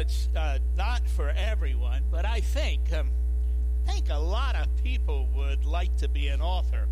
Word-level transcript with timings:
it's 0.00 0.28
uh, 0.34 0.58
not 0.76 1.06
for 1.06 1.28
everyone, 1.28 2.04
but 2.10 2.24
I 2.24 2.40
think 2.40 2.90
um, 2.92 3.10
I 3.86 3.92
think 3.92 4.08
a 4.10 4.18
lot 4.18 4.56
of 4.56 4.66
people 4.82 5.28
would 5.36 5.66
like 5.66 5.94
to 5.98 6.08
be 6.08 6.28
an 6.28 6.40
author. 6.40 6.88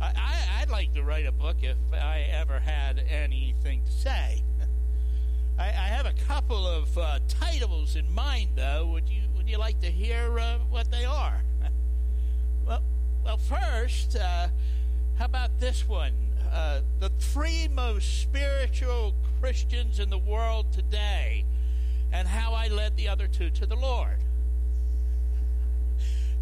I, 0.00 0.60
would 0.60 0.70
like 0.70 0.92
to 0.94 1.02
write 1.02 1.26
a 1.26 1.32
book 1.32 1.56
if 1.62 1.76
I 1.92 2.26
ever 2.30 2.58
had 2.58 3.02
anything 3.08 3.82
to 3.84 3.90
say. 3.90 4.42
I, 5.58 5.68
I 5.68 5.88
have 5.88 6.06
a 6.06 6.12
couple 6.26 6.66
of 6.66 6.98
uh, 6.98 7.20
titles 7.28 7.94
in 7.96 8.12
mind, 8.12 8.50
though. 8.56 8.86
Would 8.88 9.08
you 9.08 9.22
Would 9.36 9.48
you 9.48 9.58
like 9.58 9.80
to 9.80 9.90
hear 9.90 10.38
uh, 10.38 10.58
what 10.68 10.90
they 10.90 11.04
are? 11.04 11.42
well, 12.66 12.82
well, 13.24 13.38
first, 13.38 14.16
uh, 14.16 14.48
how 15.18 15.24
about 15.24 15.58
this 15.58 15.88
one? 15.88 16.12
Uh, 16.52 16.80
the 17.00 17.08
three 17.08 17.68
most 17.68 18.20
spiritual 18.20 19.14
Christians 19.40 20.00
in 20.00 20.10
the 20.10 20.18
world 20.18 20.72
today, 20.72 21.44
and 22.12 22.28
how 22.28 22.52
I 22.52 22.68
led 22.68 22.96
the 22.96 23.08
other 23.08 23.26
two 23.26 23.50
to 23.50 23.66
the 23.66 23.76
Lord 23.76 24.18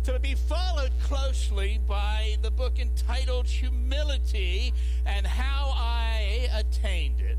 to 0.04 0.18
be 0.18 0.34
followed 0.34 0.92
closely 1.02 1.78
by 1.86 2.36
the 2.40 2.50
book 2.50 2.78
entitled 2.78 3.46
Humility 3.46 4.72
and 5.04 5.26
How 5.26 5.72
I 5.76 6.48
Attained 6.54 7.20
It. 7.20 7.38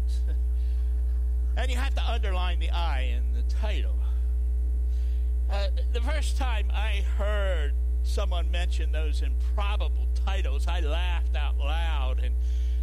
And 1.57 1.71
you 1.71 1.77
have 1.77 1.93
to 1.95 2.03
underline 2.03 2.59
the 2.59 2.69
I 2.69 3.17
in 3.17 3.33
the 3.33 3.41
title. 3.53 3.95
Uh, 5.49 5.67
the 5.91 6.01
first 6.01 6.37
time 6.37 6.71
I 6.73 7.03
heard 7.17 7.73
someone 8.03 8.49
mention 8.51 8.91
those 8.91 9.21
improbable 9.21 10.07
titles, 10.25 10.65
I 10.67 10.79
laughed 10.79 11.35
out 11.35 11.57
loud, 11.57 12.19
and 12.23 12.35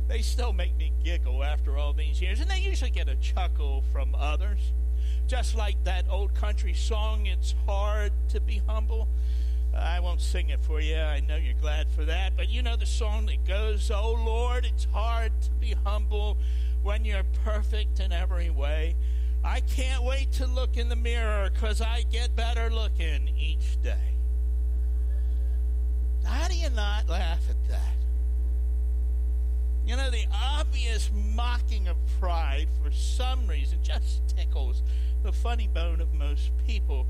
they 0.07 0.21
still 0.21 0.53
make 0.53 0.77
me 0.77 0.93
giggle 1.03 1.43
after 1.45 1.79
all 1.79 1.93
these 1.93 2.21
years. 2.21 2.41
And 2.41 2.51
they 2.51 2.61
usually 2.61 2.91
get 2.91 3.09
a 3.09 3.17
chuckle 3.17 3.85
from 3.93 4.15
others. 4.15 4.73
Just 5.29 5.55
like 5.55 5.77
that 5.85 6.07
old 6.09 6.35
country 6.35 6.73
song, 6.73 7.27
It's 7.27 7.55
Hard 7.67 8.13
to 8.31 8.41
Be 8.41 8.63
Humble. 8.67 9.09
I 9.77 10.01
won't 10.01 10.23
sing 10.23 10.49
it 10.49 10.59
for 10.63 10.81
you. 10.81 10.97
I 10.97 11.21
know 11.21 11.37
you're 11.37 11.53
glad 11.53 11.91
for 11.91 12.07
that. 12.07 12.35
But 12.35 12.49
you 12.49 12.63
know 12.63 12.77
the 12.77 12.87
song 12.87 13.27
that 13.27 13.47
goes, 13.47 13.91
Oh 13.91 14.13
Lord, 14.13 14.65
it's 14.65 14.87
hard 14.87 15.33
to 15.43 15.51
be 15.61 15.75
humble 15.85 16.39
when 16.83 17.05
you're 17.05 17.27
perfect 17.45 18.01
in 18.01 18.11
every 18.11 18.49
way. 18.49 18.97
I 19.45 19.61
can't 19.61 20.03
wait 20.03 20.33
to 20.33 20.47
look 20.47 20.79
in 20.79 20.89
the 20.89 20.97
mirror 20.97 21.51
because 21.53 21.83
I 21.83 22.05
get 22.11 22.35
better 22.35 22.71
looking 22.71 23.29
each 23.39 23.81
day. 23.83 24.15
How 26.25 26.49
do 26.49 26.57
you 26.57 26.71
not 26.71 27.07
laugh 27.07 27.43
at 27.51 27.69
that? 27.69 27.97
You 29.89 29.97
know, 29.97 30.11
the 30.11 30.27
obvious 30.31 31.11
mocking 31.35 31.89
of 31.89 31.97
pride 32.21 32.69
for 32.85 32.91
some 32.91 33.47
reason 33.47 33.79
just 33.83 34.37
tickles 34.37 34.83
the 35.23 35.33
funny 35.33 35.67
bone 35.67 36.03
of 36.03 36.13
most 36.13 36.51
people. 36.67 37.07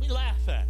We 0.00 0.06
laugh 0.06 0.48
at 0.48 0.62
it. 0.62 0.68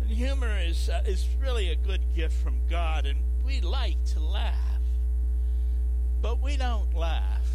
And 0.00 0.10
humor 0.10 0.58
is, 0.58 0.88
uh, 0.88 1.02
is 1.04 1.28
really 1.38 1.68
a 1.68 1.76
good 1.76 2.00
gift 2.14 2.42
from 2.42 2.60
God, 2.70 3.04
and 3.04 3.18
we 3.44 3.60
like 3.60 4.02
to 4.14 4.20
laugh. 4.20 4.56
But 6.22 6.40
we 6.40 6.56
don't 6.56 6.94
laugh 6.94 7.50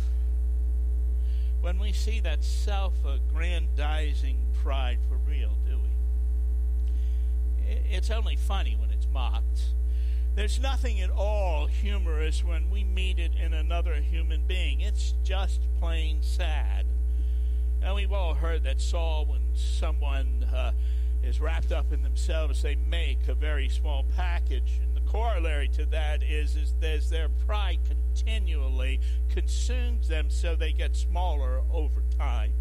when 1.60 1.80
we 1.80 1.94
see 1.94 2.20
that 2.20 2.44
self 2.44 2.94
aggrandizing 3.04 4.38
pride 4.62 5.00
for 5.10 5.18
real, 5.28 5.58
do 5.68 5.80
we? 5.80 5.90
It's 7.90 8.12
only 8.12 8.36
funny 8.36 8.78
when 8.80 8.92
it's 8.92 9.08
mocked. 9.12 9.74
There's 10.38 10.60
nothing 10.60 11.02
at 11.02 11.10
all 11.10 11.66
humorous 11.66 12.44
when 12.44 12.70
we 12.70 12.84
meet 12.84 13.18
it 13.18 13.32
in 13.44 13.56
another 13.56 13.96
human 13.96 14.46
being. 14.46 14.82
It's 14.82 15.16
just 15.24 15.62
plain 15.80 16.22
sad. 16.22 16.86
And 17.82 17.96
we've 17.96 18.14
all 18.14 18.36
heard 18.36 18.64
that 18.66 18.80
Saul 18.80 19.26
when 19.26 19.42
someone. 19.56 20.46
Uh, 20.54 20.74
is 21.24 21.42
wrapped 21.42 21.72
up 21.72 21.92
in 21.92 22.04
themselves, 22.04 22.62
they 22.62 22.76
make 22.76 23.28
a 23.28 23.34
very 23.34 23.68
small 23.68 24.06
package. 24.16 24.80
And 24.84 24.96
the 24.96 25.02
corollary 25.12 25.68
to 25.70 25.86
that 25.88 26.22
is, 26.22 26.56
is 26.56 26.76
there's 26.80 27.10
their 27.10 27.28
pride 27.48 27.80
continually 27.88 29.00
consumes 29.30 30.08
them 30.08 30.30
so 30.30 30.56
they 30.56 30.72
get 30.72 30.96
smaller 30.96 31.64
over 31.72 32.04
time. 32.18 32.54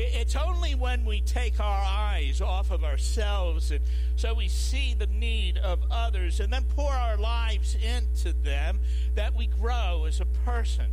It's 0.00 0.36
only 0.36 0.76
when 0.76 1.04
we 1.04 1.20
take 1.20 1.58
our 1.58 1.84
eyes 1.84 2.40
off 2.40 2.70
of 2.70 2.84
ourselves 2.84 3.72
and 3.72 3.80
so 4.14 4.32
we 4.32 4.46
see 4.46 4.94
the 4.94 5.08
need 5.08 5.58
of 5.58 5.80
others 5.90 6.38
and 6.38 6.52
then 6.52 6.64
pour 6.76 6.92
our 6.92 7.16
lives 7.16 7.74
into 7.74 8.32
them 8.32 8.78
that 9.16 9.34
we 9.34 9.48
grow 9.48 10.04
as 10.06 10.20
a 10.20 10.24
person. 10.24 10.86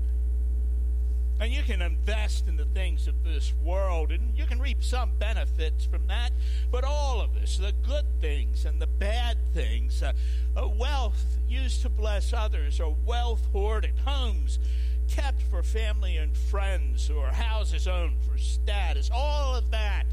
And 1.39 1.53
you 1.53 1.61
can 1.61 1.83
invest 1.83 2.47
in 2.47 2.55
the 2.55 2.66
things 2.66 3.07
of 3.07 3.25
this 3.25 3.51
world, 3.61 4.09
and 4.09 4.38
you 4.38 4.45
can 4.45 4.57
reap 4.57 4.81
some 4.81 5.11
benefits 5.19 5.85
from 5.85 6.07
that. 6.07 6.31
But 6.72 6.85
all 6.85 7.19
of 7.19 7.33
this, 7.33 7.57
the 7.57 7.73
good 7.85 8.05
things 8.22 8.63
and 8.63 8.81
the 8.81 8.87
bad 8.87 9.37
things, 9.53 10.01
uh, 10.01 10.13
uh, 10.55 10.69
wealth 10.69 11.37
used 11.49 11.81
to 11.81 11.89
bless 11.89 12.31
others, 12.31 12.79
or 12.79 12.95
wealth 13.05 13.45
hoarded, 13.51 13.99
homes 14.05 14.59
kept 15.07 15.41
for 15.43 15.63
family 15.63 16.17
and 16.17 16.35
friends, 16.35 17.09
or 17.09 17.27
houses 17.27 17.88
owned 17.88 18.17
for 18.21 18.38
status, 18.38 19.09
all 19.13 19.55
of 19.55 19.71
that 19.71 20.05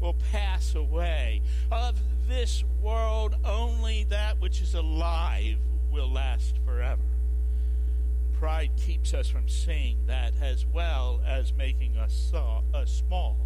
will 0.00 0.16
pass 0.32 0.74
away. 0.74 1.42
Of 1.70 1.98
this 2.28 2.64
world, 2.80 3.36
only 3.44 4.04
that 4.04 4.40
which 4.40 4.60
is 4.60 4.74
alive 4.74 5.58
will 5.90 6.10
last 6.10 6.58
forever 6.64 7.02
pride 8.38 8.70
keeps 8.76 9.14
us 9.14 9.28
from 9.28 9.48
seeing 9.48 9.98
that 10.06 10.32
as 10.40 10.64
well 10.66 11.20
as 11.26 11.52
making 11.52 11.96
us 11.96 12.32
uh, 12.32 12.84
small. 12.84 13.36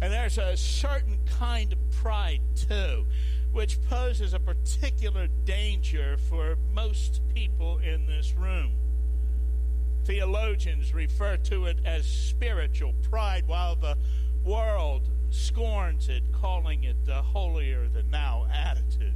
And 0.00 0.12
there's 0.12 0.38
a 0.38 0.56
certain 0.56 1.18
kind 1.38 1.72
of 1.72 1.78
pride, 1.90 2.40
too, 2.56 3.04
which 3.52 3.78
poses 3.88 4.32
a 4.32 4.38
particular 4.38 5.28
danger 5.44 6.16
for 6.16 6.56
most 6.72 7.20
people 7.34 7.78
in 7.78 8.06
this 8.06 8.34
room. 8.34 8.72
Theologians 10.08 10.94
refer 10.94 11.36
to 11.36 11.66
it 11.66 11.80
as 11.84 12.06
spiritual 12.06 12.94
pride, 13.10 13.46
while 13.46 13.76
the 13.76 13.94
world 14.42 15.06
scorns 15.28 16.08
it, 16.08 16.22
calling 16.32 16.84
it 16.84 16.96
the 17.04 17.20
holier 17.20 17.86
than 17.88 18.10
now 18.10 18.46
attitude. 18.50 19.12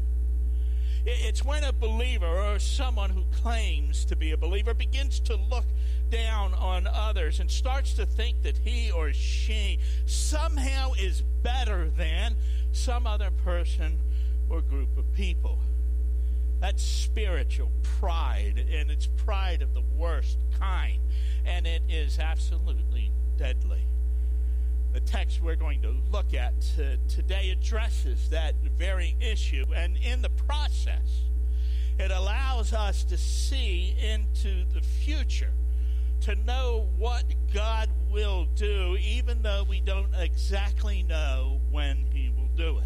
It's 1.07 1.43
when 1.43 1.65
a 1.65 1.73
believer 1.73 2.27
or 2.27 2.59
someone 2.59 3.09
who 3.09 3.25
claims 3.41 4.05
to 4.05 4.17
be 4.17 4.33
a 4.33 4.37
believer 4.37 4.75
begins 4.75 5.19
to 5.21 5.37
look 5.37 5.65
down 6.11 6.53
on 6.53 6.87
others 6.87 7.41
and 7.41 7.51
starts 7.51 7.95
to 7.95 8.05
think 8.05 8.43
that 8.43 8.59
he 8.59 8.91
or 8.91 9.15
she 9.15 9.79
somehow 10.05 10.93
is 10.99 11.23
better 11.43 11.89
than 11.89 12.37
some 12.73 13.07
other 13.07 13.31
person 13.31 13.99
or 14.51 14.61
group 14.61 14.99
of 14.99 15.11
people. 15.15 15.59
That's 16.61 16.83
spiritual 16.83 17.73
pride, 17.99 18.52
and 18.83 18.91
it's 18.91 19.07
pride 19.07 19.63
of 19.63 19.75
the 19.75 19.83
worst 19.97 20.39
kind, 20.59 20.99
and 21.47 21.69
it 21.69 21.83
is 21.89 22.19
absolutely 22.19 23.13
deadly. 23.37 23.87
The 24.93 24.99
text 24.99 25.41
we're 25.41 25.55
going 25.55 25.81
to 25.83 25.95
look 26.11 26.35
at 26.35 26.53
today 27.09 27.51
addresses 27.51 28.29
that 28.31 28.57
very 28.77 29.15
issue, 29.21 29.65
and 29.75 29.97
in 29.99 30.21
the 30.21 30.31
process, 30.31 31.23
it 31.97 32.11
allows 32.11 32.73
us 32.73 33.05
to 33.05 33.17
see 33.17 33.95
into 34.01 34.65
the 34.75 34.81
future, 34.81 35.53
to 36.23 36.35
know 36.35 36.89
what 36.99 37.23
God 37.55 37.89
will 38.11 38.47
do, 38.57 38.99
even 39.01 39.43
though 39.43 39.63
we 39.63 39.81
don't 39.81 40.13
exactly 40.19 41.05
know 41.05 41.61
when 41.71 42.05
He 42.13 42.31
will 42.37 42.51
do 42.57 42.79
it. 42.79 42.85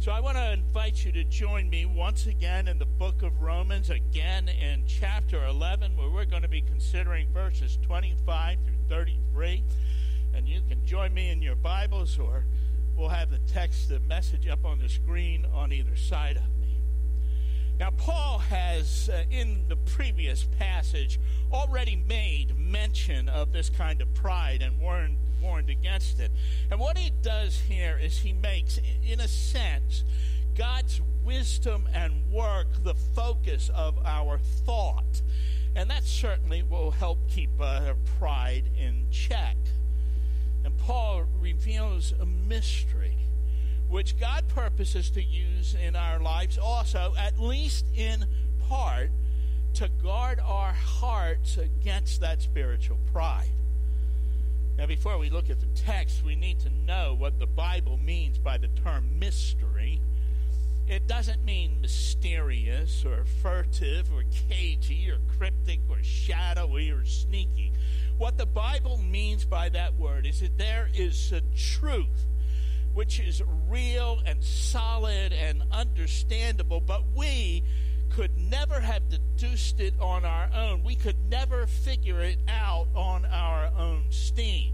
So 0.00 0.12
I 0.12 0.20
want 0.20 0.38
to 0.38 0.52
invite 0.52 1.04
you 1.04 1.12
to 1.12 1.24
join 1.24 1.68
me 1.68 1.84
once 1.84 2.26
again 2.26 2.68
in 2.68 2.78
the 2.78 2.86
book 2.86 3.20
of 3.20 3.42
Romans, 3.42 3.90
again 3.90 4.48
in 4.48 4.84
chapter 4.86 5.44
11, 5.44 5.94
where 5.94 6.08
we're 6.08 6.24
going 6.24 6.40
to 6.40 6.48
be 6.48 6.62
considering 6.62 7.28
verses 7.34 7.76
25 7.82 8.56
through 8.64 8.78
33. 8.88 9.62
And 10.32 10.48
you 10.48 10.62
can 10.66 10.86
join 10.86 11.12
me 11.12 11.28
in 11.28 11.42
your 11.42 11.54
Bibles, 11.54 12.18
or 12.18 12.46
we'll 12.96 13.10
have 13.10 13.28
the 13.28 13.40
text, 13.40 13.90
the 13.90 14.00
message 14.00 14.48
up 14.48 14.64
on 14.64 14.78
the 14.78 14.88
screen 14.88 15.46
on 15.52 15.70
either 15.70 15.94
side 15.96 16.38
of. 16.38 16.59
Now, 17.80 17.88
Paul 17.96 18.40
has, 18.40 19.08
uh, 19.08 19.22
in 19.30 19.64
the 19.68 19.76
previous 19.76 20.44
passage, 20.58 21.18
already 21.50 21.96
made 21.96 22.54
mention 22.58 23.26
of 23.30 23.52
this 23.52 23.70
kind 23.70 24.02
of 24.02 24.12
pride 24.12 24.60
and 24.60 24.78
warned, 24.78 25.16
warned 25.40 25.70
against 25.70 26.20
it. 26.20 26.30
And 26.70 26.78
what 26.78 26.98
he 26.98 27.08
does 27.08 27.58
here 27.58 27.98
is 27.98 28.18
he 28.18 28.34
makes, 28.34 28.78
in 29.02 29.18
a 29.18 29.26
sense, 29.26 30.04
God's 30.58 31.00
wisdom 31.24 31.88
and 31.94 32.30
work 32.30 32.66
the 32.84 32.92
focus 32.92 33.70
of 33.74 33.96
our 34.04 34.36
thought. 34.66 35.22
And 35.74 35.88
that 35.88 36.04
certainly 36.04 36.62
will 36.62 36.90
help 36.90 37.30
keep 37.30 37.48
uh, 37.58 37.94
pride 38.18 38.64
in 38.78 39.06
check. 39.10 39.56
And 40.66 40.76
Paul 40.76 41.24
reveals 41.40 42.12
a 42.20 42.26
mystery 42.26 43.16
which 43.90 44.18
God 44.18 44.46
purposes 44.48 45.10
to 45.10 45.22
use 45.22 45.74
in 45.74 45.96
our 45.96 46.20
lives 46.20 46.56
also, 46.56 47.12
at 47.18 47.38
least 47.40 47.86
in 47.94 48.24
part, 48.68 49.10
to 49.74 49.88
guard 50.02 50.40
our 50.40 50.72
hearts 50.72 51.58
against 51.58 52.20
that 52.20 52.40
spiritual 52.40 52.98
pride. 53.12 53.50
Now, 54.78 54.86
before 54.86 55.18
we 55.18 55.28
look 55.28 55.50
at 55.50 55.60
the 55.60 55.66
text, 55.74 56.24
we 56.24 56.36
need 56.36 56.60
to 56.60 56.70
know 56.70 57.14
what 57.18 57.38
the 57.38 57.46
Bible 57.46 57.98
means 57.98 58.38
by 58.38 58.58
the 58.58 58.68
term 58.68 59.18
mystery. 59.18 60.00
It 60.88 61.06
doesn't 61.06 61.44
mean 61.44 61.80
mysterious 61.80 63.04
or 63.04 63.24
furtive 63.42 64.12
or 64.12 64.24
cagey 64.48 65.10
or 65.10 65.18
cryptic 65.36 65.80
or 65.88 66.02
shadowy 66.02 66.90
or 66.90 67.04
sneaky. 67.04 67.72
What 68.18 68.38
the 68.38 68.46
Bible 68.46 68.98
means 68.98 69.44
by 69.44 69.68
that 69.70 69.96
word 69.96 70.26
is 70.26 70.40
that 70.40 70.58
there 70.58 70.88
is 70.94 71.32
a 71.32 71.42
truth 71.56 72.26
which 72.94 73.20
is 73.20 73.42
real 73.68 74.20
and 74.26 74.42
solid 74.42 75.32
and 75.32 75.62
understandable, 75.70 76.80
but 76.80 77.04
we 77.14 77.62
could 78.10 78.36
never 78.36 78.80
have 78.80 79.08
deduced 79.08 79.80
it 79.80 79.94
on 80.00 80.24
our 80.24 80.50
own. 80.54 80.82
We 80.82 80.96
could 80.96 81.16
never 81.28 81.66
figure 81.66 82.20
it 82.20 82.38
out 82.48 82.88
on 82.94 83.24
our 83.24 83.70
own 83.78 84.06
steam. 84.10 84.72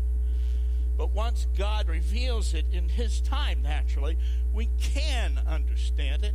But 0.96 1.10
once 1.10 1.46
God 1.56 1.88
reveals 1.88 2.54
it 2.54 2.64
in 2.72 2.88
His 2.88 3.20
time, 3.20 3.62
naturally, 3.62 4.16
we 4.52 4.70
can 4.80 5.38
understand 5.46 6.24
it. 6.24 6.34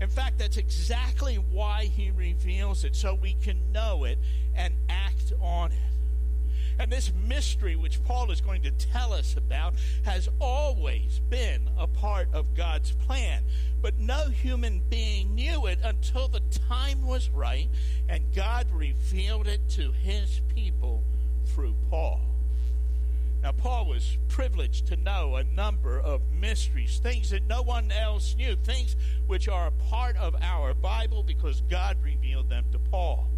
In 0.00 0.10
fact, 0.10 0.38
that's 0.38 0.58
exactly 0.58 1.36
why 1.36 1.86
He 1.86 2.10
reveals 2.10 2.84
it, 2.84 2.94
so 2.94 3.14
we 3.14 3.32
can 3.32 3.72
know 3.72 4.04
it 4.04 4.18
and 4.54 4.74
act 4.90 5.32
on 5.40 5.72
it. 5.72 5.95
And 6.78 6.90
this 6.90 7.12
mystery, 7.26 7.74
which 7.74 8.02
Paul 8.04 8.30
is 8.30 8.40
going 8.40 8.62
to 8.62 8.70
tell 8.70 9.12
us 9.12 9.36
about, 9.36 9.74
has 10.04 10.28
always 10.40 11.20
been 11.30 11.68
a 11.78 11.86
part 11.86 12.28
of 12.32 12.54
God's 12.54 12.92
plan. 12.92 13.44
But 13.80 13.98
no 13.98 14.28
human 14.28 14.82
being 14.90 15.34
knew 15.34 15.66
it 15.66 15.78
until 15.82 16.28
the 16.28 16.42
time 16.68 17.06
was 17.06 17.30
right 17.30 17.68
and 18.08 18.24
God 18.34 18.66
revealed 18.72 19.46
it 19.46 19.68
to 19.70 19.92
his 19.92 20.40
people 20.54 21.02
through 21.46 21.74
Paul. 21.90 22.20
Now, 23.42 23.52
Paul 23.52 23.86
was 23.86 24.18
privileged 24.28 24.88
to 24.88 24.96
know 24.96 25.36
a 25.36 25.44
number 25.44 26.00
of 26.00 26.20
mysteries, 26.32 26.98
things 26.98 27.30
that 27.30 27.46
no 27.46 27.62
one 27.62 27.92
else 27.92 28.34
knew, 28.34 28.56
things 28.56 28.96
which 29.28 29.48
are 29.48 29.68
a 29.68 29.70
part 29.70 30.16
of 30.16 30.34
our 30.42 30.74
Bible 30.74 31.22
because 31.22 31.60
God 31.70 31.96
revealed 32.02 32.48
them 32.48 32.64
to 32.72 32.78
Paul. 32.78 33.28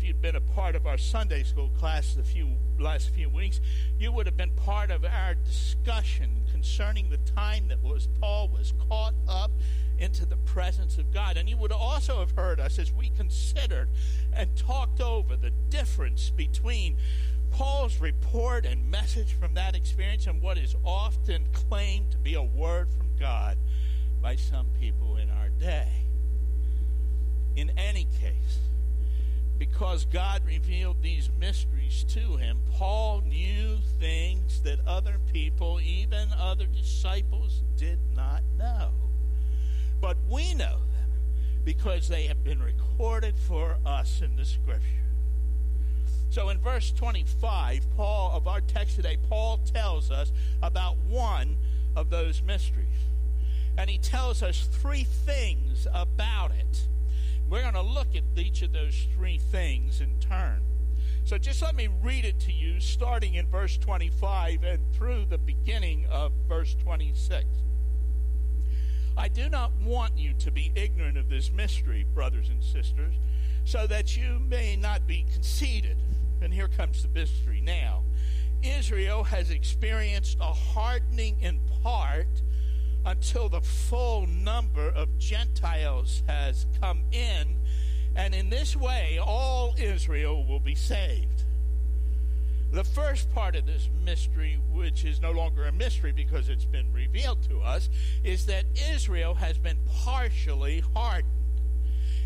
If 0.00 0.06
you'd 0.06 0.22
been 0.22 0.36
a 0.36 0.40
part 0.40 0.76
of 0.76 0.86
our 0.86 0.96
Sunday 0.96 1.42
school 1.42 1.68
class 1.78 2.14
the 2.14 2.22
few 2.22 2.56
last 2.78 3.10
few 3.10 3.28
weeks, 3.28 3.60
you 3.98 4.10
would 4.12 4.24
have 4.24 4.36
been 4.36 4.52
part 4.52 4.90
of 4.90 5.04
our 5.04 5.34
discussion 5.34 6.40
concerning 6.50 7.10
the 7.10 7.18
time 7.18 7.68
that 7.68 7.82
was 7.82 8.08
Paul 8.18 8.48
was 8.48 8.72
caught 8.88 9.12
up 9.28 9.50
into 9.98 10.24
the 10.24 10.38
presence 10.38 10.96
of 10.96 11.12
God. 11.12 11.36
And 11.36 11.50
you 11.50 11.58
would 11.58 11.70
also 11.70 12.20
have 12.20 12.30
heard 12.30 12.60
us 12.60 12.78
as 12.78 12.94
we 12.94 13.10
considered 13.10 13.90
and 14.32 14.56
talked 14.56 15.02
over 15.02 15.36
the 15.36 15.50
difference 15.68 16.30
between 16.30 16.96
Paul's 17.50 18.00
report 18.00 18.64
and 18.64 18.90
message 18.90 19.34
from 19.34 19.52
that 19.52 19.76
experience 19.76 20.26
and 20.26 20.40
what 20.40 20.56
is 20.56 20.74
often 20.82 21.44
claimed 21.52 22.10
to 22.12 22.16
be 22.16 22.32
a 22.32 22.42
word 22.42 22.88
from 22.96 23.08
God 23.18 23.58
by 24.22 24.36
some 24.36 24.68
people 24.80 25.18
in 25.18 25.28
our 25.28 25.50
day. 25.50 25.88
In 27.54 27.70
any 27.76 28.06
case, 28.18 28.69
because 29.60 30.06
God 30.06 30.40
revealed 30.46 31.02
these 31.02 31.28
mysteries 31.38 32.06
to 32.08 32.38
him, 32.38 32.60
Paul 32.72 33.20
knew 33.20 33.76
things 34.00 34.62
that 34.62 34.78
other 34.86 35.18
people, 35.34 35.78
even 35.84 36.30
other 36.32 36.64
disciples, 36.64 37.62
did 37.76 37.98
not 38.16 38.42
know. 38.58 38.88
But 40.00 40.16
we 40.30 40.54
know 40.54 40.78
them 40.78 41.10
because 41.62 42.08
they 42.08 42.22
have 42.22 42.42
been 42.42 42.62
recorded 42.62 43.34
for 43.36 43.76
us 43.84 44.22
in 44.22 44.34
the 44.36 44.46
Scripture. 44.46 44.86
So 46.30 46.48
in 46.48 46.58
verse 46.58 46.90
25, 46.92 47.84
Paul 47.98 48.32
of 48.32 48.48
our 48.48 48.62
text 48.62 48.96
today, 48.96 49.18
Paul 49.28 49.58
tells 49.58 50.10
us 50.10 50.32
about 50.62 50.96
one 51.06 51.58
of 51.94 52.08
those 52.08 52.42
mysteries. 52.42 52.86
And 53.76 53.90
he 53.90 53.98
tells 53.98 54.42
us 54.42 54.70
three 54.72 55.04
things 55.04 55.86
about 55.92 56.52
it. 56.52 56.86
We're 57.50 57.62
going 57.62 57.74
to 57.74 57.82
look 57.82 58.14
at 58.14 58.22
each 58.36 58.62
of 58.62 58.72
those 58.72 59.08
three 59.16 59.38
things 59.38 60.00
in 60.00 60.20
turn. 60.20 60.62
So 61.24 61.36
just 61.36 61.60
let 61.62 61.74
me 61.74 61.88
read 62.00 62.24
it 62.24 62.38
to 62.40 62.52
you, 62.52 62.78
starting 62.78 63.34
in 63.34 63.48
verse 63.48 63.76
25 63.76 64.62
and 64.62 64.80
through 64.94 65.26
the 65.26 65.36
beginning 65.36 66.06
of 66.06 66.30
verse 66.48 66.76
26. 66.76 67.44
I 69.16 69.26
do 69.26 69.48
not 69.48 69.72
want 69.82 70.16
you 70.16 70.32
to 70.34 70.52
be 70.52 70.70
ignorant 70.76 71.18
of 71.18 71.28
this 71.28 71.50
mystery, 71.50 72.06
brothers 72.14 72.48
and 72.48 72.62
sisters, 72.62 73.14
so 73.64 73.86
that 73.88 74.16
you 74.16 74.38
may 74.38 74.76
not 74.76 75.08
be 75.08 75.26
conceited. 75.32 75.96
And 76.40 76.54
here 76.54 76.68
comes 76.68 77.02
the 77.02 77.08
mystery 77.08 77.60
now. 77.60 78.04
Israel 78.62 79.24
has 79.24 79.50
experienced 79.50 80.38
a 80.40 80.52
hardening 80.52 81.40
in 81.40 81.58
part 81.82 82.42
until 83.04 83.48
the 83.48 83.60
full 83.60 84.26
number 84.26 84.88
of 84.88 85.18
Gentiles 85.18 86.22
has 86.26 86.66
come 86.80 87.04
in, 87.12 87.58
and 88.14 88.34
in 88.34 88.50
this 88.50 88.76
way 88.76 89.18
all 89.18 89.74
Israel 89.78 90.44
will 90.44 90.60
be 90.60 90.74
saved. 90.74 91.44
The 92.72 92.84
first 92.84 93.32
part 93.32 93.56
of 93.56 93.66
this 93.66 93.88
mystery, 94.04 94.60
which 94.72 95.04
is 95.04 95.20
no 95.20 95.32
longer 95.32 95.66
a 95.66 95.72
mystery 95.72 96.12
because 96.12 96.48
it's 96.48 96.64
been 96.64 96.92
revealed 96.92 97.42
to 97.48 97.58
us, 97.60 97.88
is 98.22 98.46
that 98.46 98.64
Israel 98.92 99.34
has 99.34 99.58
been 99.58 99.78
partially 99.88 100.84
hardened. 100.94 101.34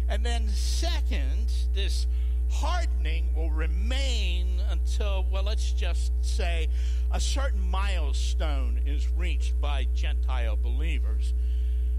And 0.07 0.25
then, 0.25 0.49
second, 0.49 1.51
this 1.73 2.07
hardening 2.55 3.35
will 3.35 3.51
remain 3.51 4.61
until, 4.71 5.27
well, 5.31 5.43
let's 5.43 5.73
just 5.73 6.13
say 6.21 6.69
a 7.11 7.21
certain 7.21 7.61
milestone 7.61 8.81
is 8.87 9.11
reached 9.11 9.61
by 9.61 9.87
Gentile 9.93 10.57
believers. 10.57 11.35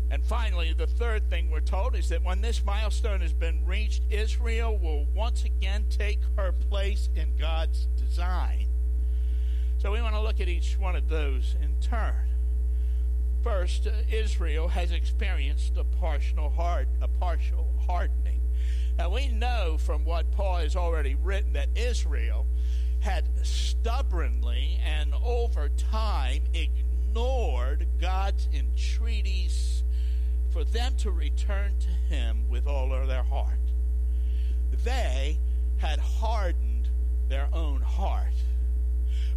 And 0.09 0.23
finally, 0.23 0.71
the 0.71 0.87
third 0.87 1.29
thing 1.29 1.49
we're 1.49 1.59
told 1.59 1.95
is 1.95 2.09
that 2.09 2.23
when 2.23 2.41
this 2.41 2.63
milestone 2.63 3.21
has 3.21 3.33
been 3.33 3.65
reached, 3.65 4.03
Israel 4.09 4.77
will 4.77 5.05
once 5.13 5.43
again 5.43 5.85
take 5.89 6.19
her 6.37 6.53
place 6.53 7.09
in 7.15 7.35
God's 7.37 7.87
design. 7.97 8.67
So 9.79 9.91
we 9.91 10.01
want 10.01 10.15
to 10.15 10.21
look 10.21 10.39
at 10.39 10.47
each 10.47 10.77
one 10.79 10.95
of 10.95 11.09
those 11.09 11.55
in 11.61 11.75
turn. 11.81 12.29
First, 13.43 13.87
Israel 14.11 14.69
has 14.69 14.91
experienced 14.91 15.75
a 15.77 15.83
partial 15.83 16.49
hard, 16.49 16.87
a 17.01 17.07
partial 17.07 17.67
hardening. 17.85 18.41
Now 18.97 19.09
we 19.09 19.27
know 19.27 19.77
from 19.77 20.05
what 20.05 20.31
Paul 20.31 20.57
has 20.57 20.75
already 20.75 21.15
written 21.15 21.53
that 21.53 21.69
Israel 21.75 22.45
had 23.01 23.25
stubbornly 23.45 24.79
and 24.83 25.13
over 25.23 25.69
time 25.69 26.43
ignored 26.53 27.87
God's 27.99 28.47
entreaties 28.53 29.83
for 30.51 30.63
them 30.63 30.95
to 30.97 31.11
return 31.11 31.73
to 31.79 31.89
Him 31.89 32.47
with 32.49 32.65
all 32.65 32.93
of 32.93 33.07
their 33.07 33.23
heart. 33.23 33.59
They 34.83 35.39
had 35.77 35.99
hardened 35.99 36.89
their 37.27 37.49
own 37.51 37.81
heart. 37.81 38.33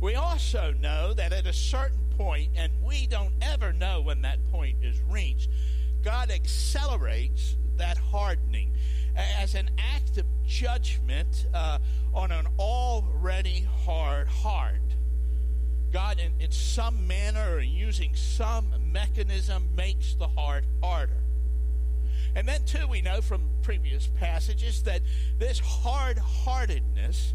We 0.00 0.14
also 0.14 0.72
know 0.80 1.12
that 1.14 1.32
at 1.32 1.46
a 1.46 1.52
certain 1.52 2.04
point, 2.16 2.50
and 2.56 2.72
we 2.84 3.06
don't 3.06 3.32
ever 3.42 3.72
know 3.72 4.00
when 4.00 4.22
that 4.22 4.38
point 4.52 4.76
is 4.82 5.00
reached, 5.08 5.50
God 6.04 6.30
accelerates 6.30 7.56
that 7.76 7.98
hardening 7.98 8.72
as 9.18 9.54
an 9.54 9.70
act 9.78 10.16
of 10.18 10.26
judgment 10.46 11.46
uh, 11.52 11.78
on 12.14 12.30
an 12.30 12.46
already 12.58 13.66
hard 13.84 14.28
heart. 14.28 14.76
God, 15.92 16.18
in, 16.18 16.32
in 16.38 16.50
some 16.52 17.06
manner 17.06 17.56
or 17.56 17.60
using 17.60 18.14
some 18.14 18.68
mechanism, 18.92 19.68
makes 19.74 20.14
the 20.14 20.28
heart 20.28 20.64
harder. 20.82 21.22
And 22.34 22.46
then, 22.46 22.64
too, 22.64 22.86
we 22.86 23.00
know 23.00 23.20
from 23.20 23.42
previous 23.62 24.06
passages 24.06 24.82
that 24.82 25.00
this 25.38 25.58
hard 25.58 26.18
heartedness 26.18 27.34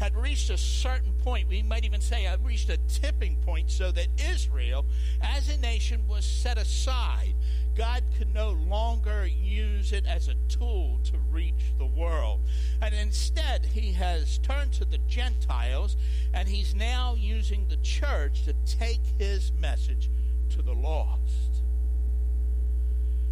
had 0.00 0.16
reached 0.16 0.50
a 0.50 0.58
certain 0.58 1.12
point. 1.12 1.48
We 1.48 1.62
might 1.62 1.84
even 1.84 2.00
say 2.00 2.24
had 2.24 2.44
reached 2.44 2.68
a 2.68 2.78
tipping 2.88 3.36
point 3.36 3.70
so 3.70 3.92
that 3.92 4.08
Israel, 4.18 4.84
as 5.22 5.48
a 5.48 5.56
nation, 5.58 6.06
was 6.08 6.24
set 6.24 6.58
aside 6.58 7.34
God 7.74 8.03
could 8.16 8.32
no 8.32 8.50
longer 8.50 9.26
use 9.26 9.92
it 9.92 10.04
as 10.06 10.28
a 10.28 10.34
tool 10.48 11.00
to 11.04 11.18
reach 11.30 11.72
the 11.78 11.86
world. 11.86 12.40
And 12.80 12.94
instead, 12.94 13.66
he 13.66 13.92
has 13.92 14.38
turned 14.38 14.72
to 14.74 14.84
the 14.84 14.98
Gentiles, 14.98 15.96
and 16.32 16.48
he's 16.48 16.74
now 16.74 17.14
using 17.14 17.66
the 17.68 17.76
church 17.76 18.44
to 18.44 18.54
take 18.64 19.00
his 19.18 19.52
message 19.52 20.10
to 20.50 20.62
the 20.62 20.72
lost. 20.72 21.62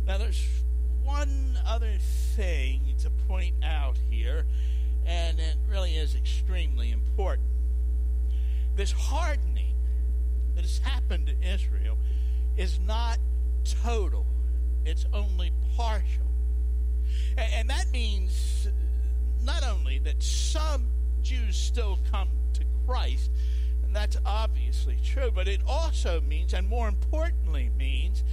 Now, 0.06 0.18
there's 0.18 0.44
one 1.02 1.58
other 1.66 1.94
thing 2.34 2.94
to 3.02 3.10
point 3.28 3.54
out 3.62 3.98
here, 4.10 4.46
and 5.06 5.38
it 5.38 5.56
really 5.68 5.94
is 5.94 6.14
extremely 6.14 6.90
important. 6.90 7.48
This 8.74 8.92
hardening 8.92 9.74
that 10.54 10.62
has 10.62 10.78
happened 10.78 11.28
to 11.28 11.48
Israel 11.48 11.98
is 12.56 12.78
not 12.80 13.18
total 13.82 14.26
it's 14.84 15.06
only 15.12 15.52
partial. 15.76 16.26
And, 17.36 17.70
that 17.70 17.90
means 17.92 18.68
not 19.42 19.64
only 19.64 19.98
that 20.00 20.22
some 20.22 20.88
Jews 21.22 21.56
still 21.56 21.98
come 22.10 22.28
to 22.54 22.64
Christ, 22.86 23.30
and 23.92 23.96
That's 23.96 24.16
obviously 24.24 24.98
true, 25.04 25.30
but 25.34 25.46
it 25.48 25.60
also 25.66 26.22
means, 26.22 26.54
and 26.54 26.66
more 26.66 26.88
importantly, 26.88 27.70
means 27.76 28.24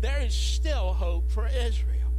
there 0.00 0.20
is 0.22 0.32
still 0.32 0.92
hope 0.92 1.28
for 1.28 1.48
Israel 1.48 2.12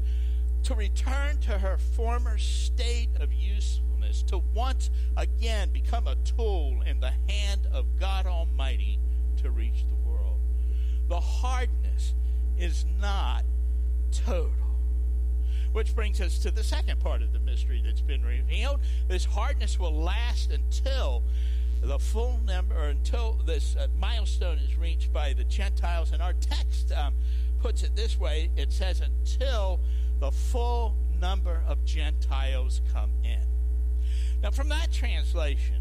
to 0.63 0.75
return 0.75 1.37
to 1.37 1.59
her 1.59 1.77
former 1.77 2.37
state 2.37 3.07
of 3.21 3.31
usefulness, 3.31 4.21
to 4.23 4.39
once 4.53 4.89
again 5.15 5.71
become 5.71 6.07
a 6.07 6.15
tool 6.15 6.81
in 6.85 6.99
the 6.99 7.13
hand 7.29 7.67
of 7.71 7.97
God 7.97 8.25
Almighty 8.25 8.99
to 9.37 9.49
reach 9.49 9.85
the 9.87 10.09
world. 10.09 10.41
The 11.07 11.21
hardness 11.21 12.13
is 12.57 12.85
not 12.99 13.45
total. 14.11 14.51
Which 15.71 15.95
brings 15.95 16.19
us 16.19 16.39
to 16.39 16.51
the 16.51 16.63
second 16.63 16.99
part 16.99 17.21
of 17.21 17.31
the 17.31 17.39
mystery 17.39 17.81
that's 17.85 18.01
been 18.01 18.23
revealed. 18.23 18.79
This 19.07 19.25
hardness 19.25 19.79
will 19.79 19.93
last 19.93 20.51
until 20.51 21.23
the 21.81 21.99
full 21.99 22.39
number, 22.45 22.75
or 22.75 22.89
until 22.89 23.39
this 23.45 23.75
uh, 23.75 23.87
milestone 23.97 24.57
is 24.57 24.75
reached 24.77 25.13
by 25.13 25.33
the 25.33 25.43
Gentiles. 25.43 26.11
And 26.11 26.21
our 26.21 26.33
text 26.33 26.91
um, 26.91 27.13
puts 27.59 27.83
it 27.83 27.95
this 27.95 28.19
way 28.19 28.49
it 28.57 28.71
says, 28.71 29.01
until 29.01 29.79
the 30.19 30.31
full 30.31 30.95
number 31.19 31.61
of 31.67 31.85
Gentiles 31.85 32.81
come 32.93 33.11
in. 33.23 33.39
Now, 34.41 34.51
from 34.51 34.69
that 34.69 34.91
translation, 34.91 35.75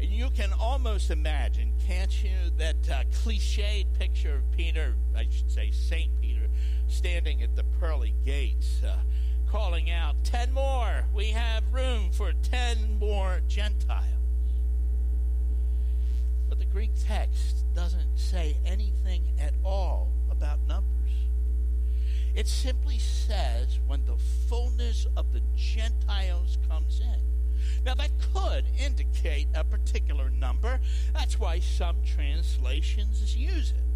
you 0.00 0.30
can 0.30 0.52
almost 0.52 1.10
imagine, 1.10 1.72
can't 1.86 2.22
you, 2.22 2.50
that 2.58 2.88
uh, 2.90 3.02
cliched 3.12 3.86
picture 3.98 4.36
of 4.36 4.50
Peter, 4.52 4.94
I 5.16 5.26
should 5.30 5.50
say 5.50 5.70
St. 5.70 6.10
Peter, 6.20 6.43
standing 6.88 7.42
at 7.42 7.56
the 7.56 7.64
pearly 7.80 8.14
gates, 8.24 8.82
uh, 8.82 8.96
calling 9.46 9.90
out, 9.90 10.16
Ten 10.24 10.52
more! 10.52 11.04
We 11.14 11.28
have 11.28 11.62
room 11.72 12.10
for 12.10 12.32
ten 12.42 12.98
more 12.98 13.40
Gentiles. 13.48 14.04
But 16.48 16.58
the 16.58 16.64
Greek 16.64 16.90
text 17.06 17.64
doesn't 17.74 18.16
say 18.18 18.56
anything 18.64 19.22
at 19.40 19.54
all 19.64 20.12
about 20.30 20.60
numbers. 20.66 20.90
It 22.34 22.48
simply 22.48 22.98
says 22.98 23.78
when 23.86 24.04
the 24.06 24.16
fullness 24.48 25.06
of 25.16 25.32
the 25.32 25.40
Gentiles 25.56 26.58
comes 26.68 27.00
in. 27.00 27.20
Now, 27.84 27.94
that 27.94 28.10
could 28.32 28.64
indicate 28.78 29.46
a 29.54 29.62
particular 29.62 30.30
number. 30.30 30.80
That's 31.12 31.38
why 31.38 31.60
some 31.60 31.96
translations 32.04 33.36
use 33.36 33.70
it. 33.70 33.93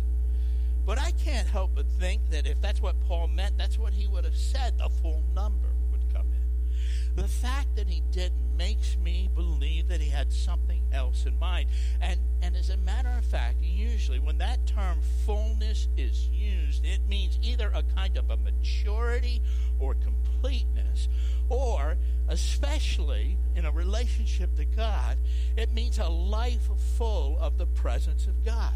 But 0.89 0.99
I 0.99 1.11
can't 1.11 1.47
help 1.47 1.73
but 1.75 1.85
think 2.01 2.31
that 2.31 2.47
if 2.47 2.63
that's 2.63 2.81
what 2.81 2.99
Paul 3.07 3.29
meant, 3.29 3.59
that's 3.59 3.79
what 3.79 3.93
he 3.93 4.07
would 4.07 4.25
have 4.25 4.35
said 4.35 4.79
the 4.79 4.89
full 4.89 5.23
number 5.35 5.69
would 5.93 6.01
come 6.15 6.29
in. 6.33 7.15
The 7.15 7.29
fact 7.29 7.77
that 7.77 7.91
he 7.91 8.03
didn't 8.11 8.57
makes 8.57 8.97
me 8.97 9.29
believe 9.35 9.89
that 9.89 10.01
he 10.01 10.09
had 10.09 10.33
something 10.33 10.81
else 10.91 11.27
in 11.27 11.39
mind. 11.39 11.69
And, 12.01 12.19
and 12.41 12.57
as 12.57 12.71
a 12.71 12.79
matter 12.79 13.11
of 13.11 13.27
fact, 13.27 13.59
usually 13.61 14.19
when 14.19 14.39
that 14.39 14.67
term 14.67 15.01
fullness 15.27 15.89
is 15.99 16.27
used, 16.29 16.87
it 16.87 17.01
means 17.07 17.39
either 17.43 17.71
a 17.75 17.83
kind 17.95 18.17
of 18.17 18.31
a 18.31 18.39
maturity 18.39 19.43
or 19.79 19.95
completeness, 19.95 21.11
or 21.51 21.99
especially 22.31 23.37
in 23.55 23.67
a 23.67 23.71
relationship 23.71 24.57
to 24.57 24.65
God, 24.65 25.19
it 25.55 25.71
means 25.71 25.99
a 25.99 26.09
life 26.09 26.71
full 26.97 27.39
of 27.39 27.59
the 27.59 27.67
presence 27.67 28.27
of 28.27 28.43
God. 28.43 28.73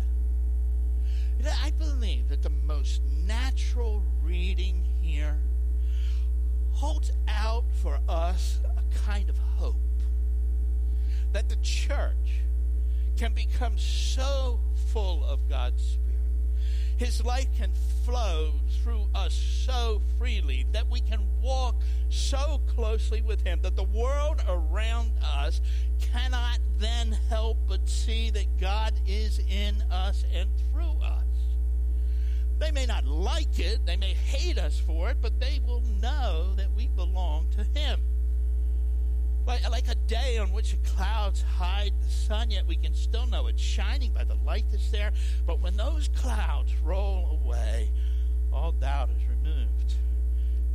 I 1.47 1.71
believe 1.73 2.29
that 2.29 2.43
the 2.43 2.51
most 2.51 3.03
natural 3.27 4.03
reading 4.23 4.85
here 5.01 5.39
holds 6.71 7.11
out 7.29 7.65
for 7.83 7.99
us 8.09 8.61
a 8.65 8.99
kind 9.07 9.29
of 9.29 9.39
hope 9.57 9.77
that 11.33 11.49
the 11.49 11.57
church 11.57 12.43
can 13.17 13.33
become 13.33 13.79
so 13.79 14.61
full 14.93 15.25
of 15.25 15.49
God's 15.49 15.83
Spirit. 15.83 16.09
His 16.97 17.25
life 17.25 17.49
can 17.57 17.73
flow 18.05 18.53
through 18.83 19.09
us 19.15 19.35
so 19.35 20.01
freely 20.19 20.67
that 20.73 20.89
we 20.89 21.01
can 21.01 21.27
walk 21.41 21.77
so 22.11 22.61
closely 22.67 23.23
with 23.23 23.43
Him 23.43 23.61
that 23.63 23.77
the 23.77 23.83
world 23.83 24.43
around 24.49 25.13
us 25.23 25.61
cannot 26.01 26.59
then 26.79 27.13
help 27.29 27.59
but 27.67 27.89
see 27.89 28.31
that 28.31 28.61
God 28.61 28.93
is 29.07 29.41
in 29.41 29.83
us 29.91 30.25
and 30.33 30.51
through 30.71 31.01
us. 31.03 31.22
They 32.63 32.71
may 32.71 32.87
not 32.87 33.05
like 33.05 33.59
it, 33.59 33.87
they 33.87 33.97
may 33.97 34.15
hate 34.15 34.57
us 34.57 34.79
for 34.79 35.11
it, 35.11 35.17
but 35.21 35.41
they 35.41 35.61
will 35.67 35.83
know 36.01 36.53
that 36.57 36.69
we 36.77 36.87
belong 36.87 37.49
to 37.57 37.65
Him. 37.77 37.99
Like, 39.45 39.69
like 39.69 39.89
a 39.89 39.97
day 39.97 40.39
on 40.39 40.53
which 40.53 40.71
the 40.71 40.77
clouds 40.91 41.43
hide 41.43 41.93
the 42.01 42.09
sun, 42.09 42.53
yet 42.53 42.69
we 42.69 42.77
can 42.77 42.95
still 42.95 43.27
know 43.27 43.49
it's 43.49 43.61
shining 43.61 44.13
by 44.13 44.23
the 44.23 44.37
light 44.37 44.67
that's 44.71 44.93
there. 44.93 45.11
But 45.45 45.61
when 45.61 45.77
those 45.77 46.07
clouds 46.15 46.73
roll 46.85 47.41
away, 47.43 47.91
all 48.53 48.71
doubt 48.71 49.11
is 49.11 49.25
removed. 49.29 49.95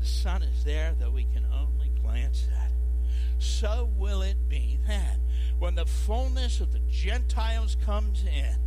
The 0.01 0.05
sun 0.05 0.43
is 0.43 0.65
there, 0.65 0.93
though 0.99 1.11
we 1.11 1.23
can 1.33 1.45
only 1.53 1.93
glance 2.01 2.49
at 2.53 2.67
it. 2.67 3.41
So 3.41 3.89
will 3.95 4.23
it 4.23 4.49
be 4.49 4.77
then. 4.85 5.21
When 5.57 5.75
the 5.75 5.85
fullness 5.85 6.59
of 6.59 6.73
the 6.73 6.81
Gentiles 6.91 7.77
comes 7.85 8.25
in, 8.25 8.57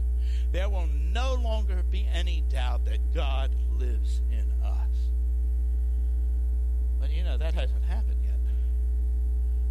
there 0.52 0.68
will 0.68 0.88
no 1.12 1.34
longer 1.34 1.82
be 1.90 2.08
any 2.12 2.42
doubt 2.50 2.84
that 2.86 3.14
God 3.14 3.54
lives 3.78 4.20
in 4.30 4.52
us. 4.64 5.10
But 7.00 7.10
you 7.10 7.22
know, 7.22 7.36
that 7.38 7.54
hasn't 7.54 7.84
happened 7.84 8.18
yet. 8.22 8.38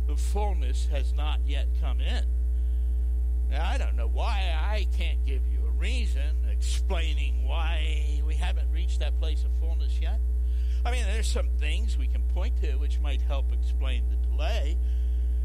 the 0.07 0.15
fullness 0.15 0.87
has 0.91 1.13
not 1.13 1.39
yet 1.45 1.67
come 1.81 2.01
in. 2.01 2.23
Now, 3.49 3.67
I 3.67 3.77
don't 3.77 3.95
know 3.95 4.07
why. 4.07 4.53
I 4.55 4.87
can't 4.95 5.25
give 5.25 5.41
you 5.51 5.65
a 5.67 5.71
reason 5.71 6.45
explaining 6.51 7.47
why 7.47 8.21
we 8.25 8.35
haven't 8.35 8.71
reached 8.71 8.99
that 8.99 9.19
place 9.19 9.43
of 9.43 9.51
fullness 9.59 9.99
yet. 9.99 10.19
I 10.85 10.91
mean, 10.91 11.03
there's 11.03 11.27
some 11.27 11.49
things 11.59 11.97
we 11.97 12.07
can 12.07 12.23
point 12.23 12.61
to 12.61 12.73
which 12.77 12.99
might 12.99 13.21
help 13.21 13.51
explain 13.51 14.03
the 14.09 14.15
delay. 14.27 14.77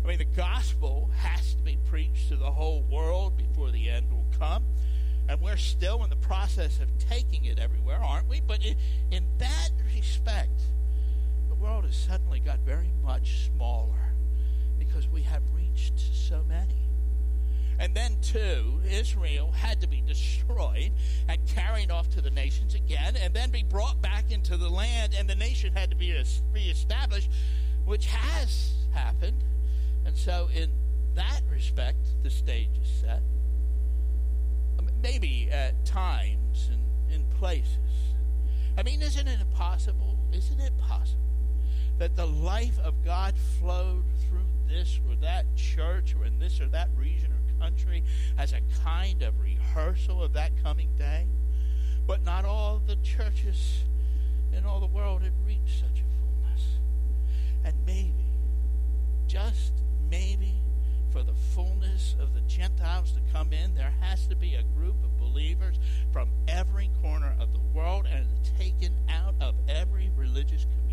I 0.04 0.08
mean, 0.08 0.18
the 0.18 0.24
gospel 0.24 1.10
has 1.16 1.54
to 1.54 1.62
be 1.62 1.78
preached 1.88 2.28
to 2.28 2.36
the 2.36 2.50
whole 2.50 2.82
world 2.82 3.36
before 3.36 3.70
the 3.70 3.88
end 3.88 4.10
will 4.12 4.26
come. 4.38 4.64
And 5.28 5.40
we're 5.40 5.56
still 5.56 6.04
in 6.04 6.10
the 6.10 6.16
process 6.16 6.80
of 6.80 6.88
taking 6.98 7.46
it 7.46 7.58
everywhere, 7.58 7.98
aren't 7.98 8.28
we? 8.28 8.40
But 8.40 8.64
in, 8.64 8.76
in 9.10 9.24
that 9.38 9.70
respect, 9.94 10.60
the 11.48 11.54
world 11.54 11.84
has 11.84 11.96
suddenly 11.96 12.40
got 12.40 12.60
very 12.60 12.92
much 13.02 13.46
smaller 13.46 14.12
because 14.78 15.08
we 15.08 15.22
have 15.22 15.42
reached 15.54 15.98
so 15.98 16.42
many. 16.46 16.84
And 17.78 17.94
then, 17.94 18.18
too, 18.22 18.80
Israel 18.88 19.50
had 19.50 19.80
to 19.80 19.88
be 19.88 20.00
destroyed 20.00 20.92
and 21.28 21.44
carried 21.46 21.90
off 21.90 22.08
to 22.10 22.20
the 22.20 22.30
nations 22.30 22.74
again, 22.74 23.16
and 23.16 23.34
then 23.34 23.50
be 23.50 23.64
brought 23.64 24.00
back 24.00 24.30
into 24.30 24.56
the 24.56 24.68
land, 24.68 25.14
and 25.18 25.28
the 25.28 25.34
nation 25.34 25.72
had 25.74 25.90
to 25.90 25.96
be 25.96 26.14
reestablished, 26.52 27.30
which 27.84 28.06
has 28.06 28.74
happened. 28.92 29.42
And 30.06 30.16
so, 30.16 30.48
in 30.54 30.70
that 31.14 31.40
respect, 31.50 31.98
the 32.22 32.30
stage 32.30 32.73
at 35.54 35.84
times 35.84 36.70
and 36.70 36.82
in 37.12 37.26
places. 37.38 37.78
I 38.76 38.82
mean, 38.82 39.02
isn't 39.02 39.28
it 39.28 39.50
possible? 39.52 40.18
Isn't 40.32 40.60
it 40.60 40.76
possible 40.78 41.20
that 41.98 42.16
the 42.16 42.26
life 42.26 42.78
of 42.80 43.04
God 43.04 43.34
flowed 43.60 44.04
through 44.28 44.50
this 44.68 45.00
or 45.08 45.14
that 45.16 45.46
church 45.56 46.14
or 46.18 46.24
in 46.24 46.38
this 46.38 46.60
or 46.60 46.66
that 46.68 46.88
region 46.96 47.30
or 47.30 47.44
country 47.64 48.04
as 48.38 48.52
a 48.52 48.60
kind 48.82 49.22
of 49.22 49.40
rehearsal 49.40 50.22
of 50.22 50.32
that 50.34 50.52
coming 50.62 50.90
day. 50.96 51.26
But 52.06 52.22
not 52.22 52.44
all 52.44 52.82
the 52.86 52.96
churches 52.96 53.84
in 54.52 54.66
all 54.66 54.80
the 54.80 54.86
world 54.86 55.22
had 55.22 55.32
reached 55.46 55.80
such 55.80 56.00
a 56.00 56.20
fullness. 56.20 56.78
And 57.64 57.74
maybe, 57.86 58.28
just 59.26 59.72
maybe, 60.10 60.54
for 61.14 61.22
the 61.22 61.32
fullness 61.54 62.14
of 62.20 62.34
the 62.34 62.40
Gentiles 62.42 63.12
to 63.12 63.20
come 63.32 63.54
in, 63.54 63.74
there 63.74 63.94
has 64.00 64.26
to 64.26 64.36
be 64.36 64.54
a 64.54 64.64
group 64.76 64.96
of 65.02 65.18
believers 65.18 65.78
from 66.12 66.28
every 66.46 66.90
corner 67.00 67.34
of 67.40 67.54
the 67.54 67.60
world 67.72 68.06
and 68.12 68.26
taken 68.58 68.92
out 69.08 69.34
of 69.40 69.54
every 69.68 70.10
religious 70.16 70.66
community 70.76 70.84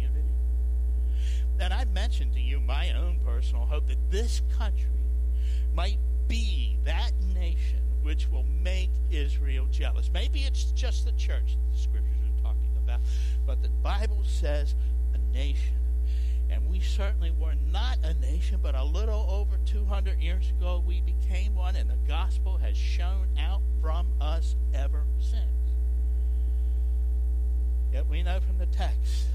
and 1.62 1.74
I 1.74 1.86
mentioned 1.86 2.34
to 2.34 2.42
you 2.42 2.60
my 2.60 2.92
own 2.94 3.18
personal 3.24 3.66
hope 3.66 3.88
that 3.88 4.10
this 4.10 4.42
country 4.58 4.90
might 5.74 6.00
be 6.28 6.78
that 6.86 7.12
nation 7.36 7.80
which 8.02 8.28
will 8.32 8.46
make 8.64 8.90
Israel 9.12 9.68
jealous. 9.70 10.10
Maybe 10.12 10.40
it's 10.40 10.72
just 10.72 11.06
the 11.06 11.12
church 11.12 11.56
that 11.56 11.72
the 11.72 11.78
scriptures 11.78 12.18
are 12.26 12.44
talking 12.44 12.72
about, 12.84 13.02
but 13.46 13.62
the 13.62 13.70
Bible 13.70 14.24
says 14.24 14.74
a 15.14 15.20
nation. 15.34 15.81
Certainly 17.02 17.32
were 17.40 17.56
not 17.72 17.98
a 18.04 18.14
nation, 18.14 18.60
but 18.62 18.76
a 18.76 18.84
little 18.84 19.26
over 19.28 19.58
200 19.66 20.20
years 20.20 20.52
ago 20.52 20.84
we 20.86 21.02
became 21.02 21.56
one, 21.56 21.76
and 21.76 21.90
the 21.90 21.98
gospel 22.08 22.60
has 22.60 22.78
shone 22.78 23.28
out 23.40 23.64
from 23.82 24.06
us 24.22 24.56
ever 24.72 25.08
since. 25.18 25.42
Yet 27.92 28.06
we 28.06 28.22
know 28.22 28.40
from 28.40 28.60
the 28.60 28.68
text, 28.68 29.26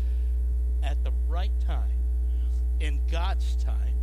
at 0.80 1.02
the 1.02 1.10
right 1.26 1.50
time, 1.66 1.98
in 2.78 3.00
God's 3.10 3.56
time, 3.56 3.96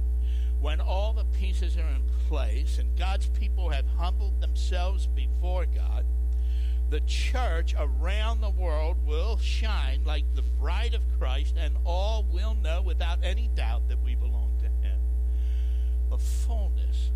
when 0.60 0.82
all 0.82 1.14
the 1.14 1.24
pieces 1.24 1.78
are 1.78 1.88
in 1.88 2.04
place 2.28 2.80
and 2.80 2.98
God's 2.98 3.28
people 3.28 3.70
have 3.70 3.86
humbled 3.98 4.42
themselves 4.42 5.08
before 5.08 5.66
God, 5.68 6.04
the 6.90 7.02
church 7.02 7.74
around 7.78 8.42
the 8.42 8.50
world 8.50 8.98
will 9.06 9.38
shine 9.38 10.04
like 10.06 10.26
the 10.36 10.44
bride 10.44 10.94
of 10.94 11.02
Christ, 11.20 11.56
and 11.58 11.76
all 11.86 12.26
will 12.32 12.56
know 12.56 12.82
without 12.82 13.20
any 13.24 13.50
doubt 13.56 13.88
that 13.90 14.02
we 14.04 14.16
belong 14.16 14.52
to 14.60 14.66
Him. 14.88 15.00
The 16.10 16.18
fullness 16.18 17.12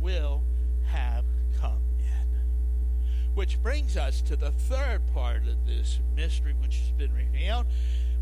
will 0.00 0.42
have 0.86 1.24
come 1.60 1.82
in. 1.98 3.34
Which 3.34 3.62
brings 3.62 3.96
us 3.96 4.20
to 4.22 4.36
the 4.36 4.50
third 4.50 5.02
part 5.14 5.46
of 5.46 5.66
this 5.66 6.00
mystery 6.14 6.54
which 6.60 6.78
has 6.78 6.90
been 6.90 7.14
revealed. 7.14 7.66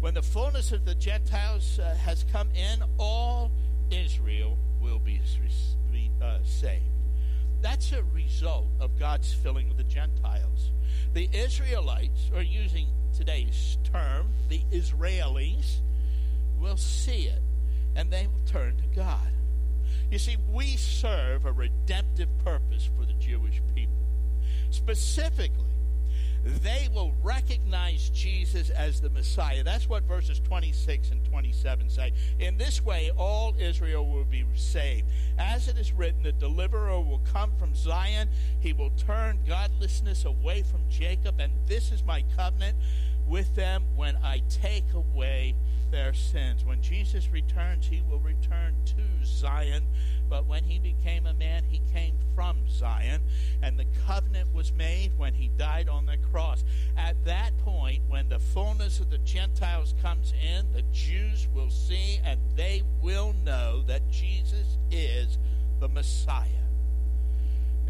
When 0.01 0.15
the 0.15 0.23
fullness 0.23 0.73
of 0.73 0.85
the 0.85 0.95
Gentiles 0.95 1.79
uh, 1.79 1.95
has 1.97 2.25
come 2.31 2.51
in, 2.55 2.83
all 2.99 3.51
Israel 3.91 4.59
will 4.81 4.99
be, 4.99 5.21
uh, 6.21 6.39
saved. 6.45 6.83
That's 7.65 7.93
a 7.93 8.03
result 8.13 8.67
of 8.79 8.99
God's 8.99 9.33
filling 9.33 9.71
of 9.71 9.79
the 9.79 9.85
Gentiles. 9.85 10.71
The 11.15 11.31
Israelites, 11.33 12.31
or 12.35 12.43
using 12.43 12.89
today's 13.17 13.79
term, 13.83 14.35
the 14.51 14.61
Israelis, 14.71 15.81
will 16.61 16.77
see 16.77 17.23
it 17.23 17.41
and 17.97 18.11
they 18.11 18.27
will 18.27 18.45
turn 18.45 18.77
to 18.77 18.87
God. 18.95 19.33
You 20.11 20.19
see, 20.19 20.37
we 20.53 20.77
serve 20.77 21.47
a 21.47 21.53
redemptive 21.53 22.29
purpose 22.45 22.91
for 22.99 23.07
the 23.07 23.15
Jewish 23.15 23.63
people. 23.75 23.95
Specifically, 24.69 25.65
they 26.45 26.89
will 26.93 27.15
recognize 27.23 28.11
Jesus 28.11 28.71
as 28.71 29.01
the 29.01 29.09
Messiah. 29.11 29.65
That's 29.65 29.89
what 29.89 30.05
verses 30.05 30.41
26 30.41 31.11
and 31.11 31.25
27 31.25 31.89
say. 31.89 32.13
In 32.39 32.59
this 32.59 32.85
way, 32.85 33.11
all 33.17 33.55
Israel 33.59 34.07
will 34.07 34.25
be 34.25 34.45
saved. 34.55 35.09
As 35.39 35.69
it 35.69 35.79
is 35.79 35.93
written, 35.93 36.23
the 36.23 36.33
deliverer 36.33 37.01
will 37.01 37.23
come 37.33 37.53
from 37.59 37.75
Zion. 37.75 38.29
He 38.61 38.73
will 38.73 38.91
turn 38.91 39.39
godlessness 39.47 40.25
away 40.27 40.63
from 40.63 40.83
Jacob, 40.91 41.41
and 41.41 41.53
this 41.67 41.91
is 41.91 42.05
my 42.05 42.23
covenant 42.37 42.77
with 43.27 43.55
them 43.55 43.85
when 43.97 44.17
I 44.23 44.43
take 44.49 44.93
away 44.93 45.55
their 45.91 46.13
sins. 46.13 46.65
When 46.65 46.83
Jesus 46.83 47.31
returns, 47.31 47.87
he 47.87 48.03
will 48.09 48.19
return 48.19 48.75
to 48.87 49.27
Zion 49.27 49.85
but 50.29 50.47
when 50.47 50.65
he 50.65 50.79
became 50.79 51.27
a 51.27 51.35
man, 51.35 51.63
he 51.69 51.81
came 51.93 52.17
from 52.35 52.69
Zion, 52.69 53.23
and 53.63 53.79
the 53.79 53.87
covenant 54.07 54.53
was 54.53 54.73
made 54.73 55.17
when 55.17 55.35
he 55.35 55.49
died 55.57 55.89
on 55.89 56.07
the 56.07 56.17
cross. 56.17 56.65
At 56.97 57.25
that 57.25 57.57
point, 57.59 58.03
when 58.09 58.29
the 58.29 58.39
fullness 58.39 59.01
of 59.01 59.11
the 59.11 59.19
Gentiles 59.19 59.95
comes 60.03 60.33
in, 60.43 60.73
the 60.73 60.83
Jews 60.93 61.47
will 61.55 61.71
see 61.71 62.21
and 62.25 62.41
they 62.57 62.83
will 63.01 63.35
know 63.45 63.83
that 63.87 64.11
Jesus 64.11 64.79
is 64.91 65.39
the 65.81 65.89
Messiah. 65.89 66.49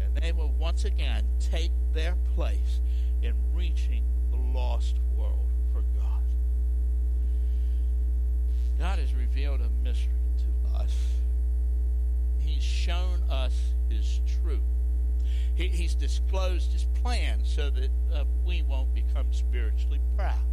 And 0.03 0.15
they 0.15 0.31
will 0.31 0.53
once 0.59 0.85
again 0.85 1.25
take 1.39 1.71
their 1.93 2.15
place 2.35 2.79
in 3.21 3.33
reaching 3.53 4.03
the 4.29 4.37
lost 4.37 4.99
world 5.17 5.49
for 5.71 5.81
God. 5.81 6.23
God 8.79 8.99
has 8.99 9.13
revealed 9.13 9.61
a 9.61 9.69
mystery 9.83 10.11
to 10.37 10.77
us 10.77 10.95
he's 12.45 12.63
shown 12.63 13.23
us 13.29 13.53
his 13.89 14.21
truth. 14.41 14.59
He, 15.55 15.67
he's 15.67 15.95
disclosed 15.95 16.71
his 16.71 16.85
plan 17.01 17.39
so 17.43 17.69
that 17.69 17.89
uh, 18.13 18.23
we 18.45 18.61
won't 18.61 18.93
become 18.93 19.31
spiritually 19.31 19.99
proud. 20.15 20.45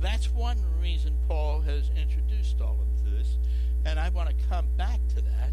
That's 0.00 0.30
one 0.30 0.58
reason 0.80 1.16
Paul 1.28 1.60
has 1.62 1.90
introduced 1.96 2.60
all 2.60 2.78
of 2.80 3.04
this, 3.04 3.38
and 3.84 3.98
I 3.98 4.08
want 4.10 4.28
to 4.28 4.34
come 4.48 4.66
back 4.76 5.00
to 5.10 5.22
that. 5.22 5.52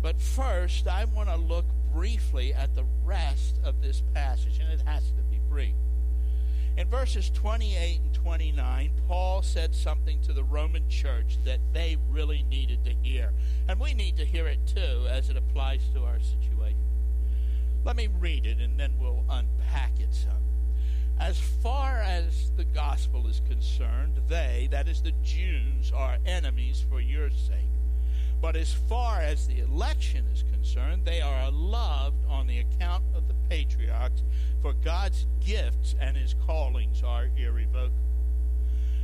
But 0.00 0.20
first, 0.20 0.86
I 0.86 1.06
want 1.06 1.28
to 1.28 1.36
look 1.36 1.66
briefly 1.92 2.54
at 2.54 2.74
the 2.74 2.84
rest 3.04 3.58
of 3.64 3.82
this 3.82 4.02
passage, 4.14 4.60
and 4.60 4.72
it 4.72 4.86
has 4.86 5.10
to 5.10 5.22
be 5.22 5.40
brief. 5.48 5.74
In 6.76 6.88
verses 6.88 7.30
28 7.30 8.00
and 8.00 8.14
29, 8.14 8.92
Paul 9.06 9.42
said 9.42 9.74
something 9.74 10.20
to 10.22 10.32
the 10.32 10.42
Roman 10.42 10.88
church 10.88 11.38
that 11.44 11.60
they 11.72 11.96
really 12.10 12.42
needed 12.42 12.84
to 12.84 12.90
hear. 12.90 13.32
And 13.68 13.78
we 13.78 13.94
need 13.94 14.16
to 14.16 14.24
hear 14.24 14.48
it 14.48 14.66
too 14.66 15.06
as 15.08 15.30
it 15.30 15.36
applies 15.36 15.88
to 15.94 16.02
our 16.02 16.18
situation. 16.18 16.78
Let 17.84 17.96
me 17.96 18.08
read 18.18 18.46
it 18.46 18.58
and 18.58 18.80
then 18.80 18.94
we'll 18.98 19.24
unpack 19.30 20.00
it 20.00 20.12
some. 20.12 20.32
As 21.20 21.38
far 21.38 22.00
as 22.00 22.50
the 22.56 22.64
gospel 22.64 23.28
is 23.28 23.40
concerned, 23.48 24.20
they, 24.26 24.68
that 24.72 24.88
is 24.88 25.02
the 25.02 25.12
Jews, 25.22 25.92
are 25.94 26.18
enemies 26.26 26.84
for 26.90 27.00
your 27.00 27.30
sake. 27.30 27.70
But 28.40 28.56
as 28.56 28.72
far 28.72 29.20
as 29.20 29.46
the 29.46 29.60
election 29.60 30.26
is 30.32 30.44
concerned, 30.52 31.04
they 31.04 31.20
are 31.20 31.50
loved 31.50 32.24
on 32.28 32.46
the 32.46 32.58
account 32.58 33.04
of 33.14 33.26
the 33.28 33.34
patriarchs 33.48 34.22
for 34.60 34.72
God's 34.72 35.26
gifts 35.40 35.94
and 36.00 36.16
his 36.16 36.34
callings 36.46 37.02
are 37.02 37.28
irrevocable. 37.36 37.92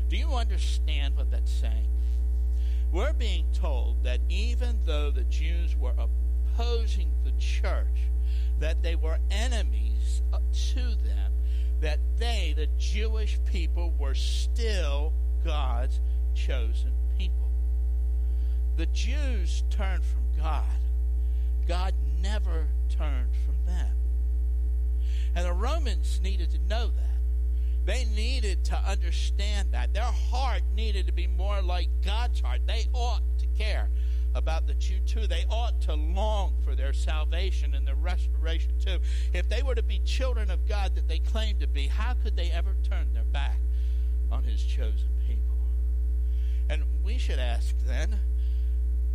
Do 0.08 0.16
you 0.16 0.32
understand 0.32 1.16
what 1.16 1.30
that's 1.30 1.52
saying? 1.52 1.86
We're 2.92 3.12
being 3.12 3.46
told 3.52 4.02
that 4.02 4.20
even 4.28 4.80
though 4.84 5.10
the 5.10 5.24
Jews 5.24 5.76
were 5.76 5.94
opposing 5.96 7.10
the 7.24 7.32
church, 7.38 8.10
that 8.58 8.82
they 8.82 8.96
were 8.96 9.18
enemies 9.30 10.22
to 10.72 10.80
them, 10.80 11.32
that 11.80 12.00
they, 12.18 12.52
the 12.56 12.66
Jewish 12.78 13.38
people, 13.44 13.94
were 13.98 14.14
still 14.14 15.12
God's 15.44 16.00
chosen. 16.34 16.92
The 18.80 18.86
Jews 18.86 19.62
turned 19.68 20.02
from 20.02 20.22
God. 20.42 20.64
God 21.68 21.92
never 22.22 22.66
turned 22.88 23.28
from 23.44 23.66
them. 23.66 23.94
And 25.34 25.44
the 25.44 25.52
Romans 25.52 26.18
needed 26.24 26.50
to 26.52 26.58
know 26.60 26.86
that. 26.86 27.84
They 27.84 28.06
needed 28.06 28.64
to 28.64 28.78
understand 28.78 29.72
that. 29.72 29.92
Their 29.92 30.04
heart 30.04 30.62
needed 30.74 31.08
to 31.08 31.12
be 31.12 31.26
more 31.26 31.60
like 31.60 31.88
God's 32.02 32.40
heart. 32.40 32.60
They 32.66 32.86
ought 32.94 33.20
to 33.40 33.46
care 33.48 33.90
about 34.34 34.66
the 34.66 34.72
Jew 34.72 35.00
too. 35.00 35.26
They 35.26 35.44
ought 35.50 35.82
to 35.82 35.92
long 35.92 36.54
for 36.64 36.74
their 36.74 36.94
salvation 36.94 37.74
and 37.74 37.86
their 37.86 37.96
restoration 37.96 38.72
too. 38.82 38.96
If 39.34 39.46
they 39.50 39.62
were 39.62 39.74
to 39.74 39.82
be 39.82 39.98
children 40.06 40.50
of 40.50 40.66
God 40.66 40.94
that 40.94 41.06
they 41.06 41.18
claimed 41.18 41.60
to 41.60 41.68
be, 41.68 41.86
how 41.88 42.14
could 42.14 42.34
they 42.34 42.50
ever 42.50 42.74
turn 42.88 43.12
their 43.12 43.24
back 43.24 43.60
on 44.32 44.44
his 44.44 44.64
chosen 44.64 45.10
people? 45.28 45.58
And 46.70 46.84
we 47.04 47.18
should 47.18 47.38
ask 47.38 47.74
then, 47.86 48.18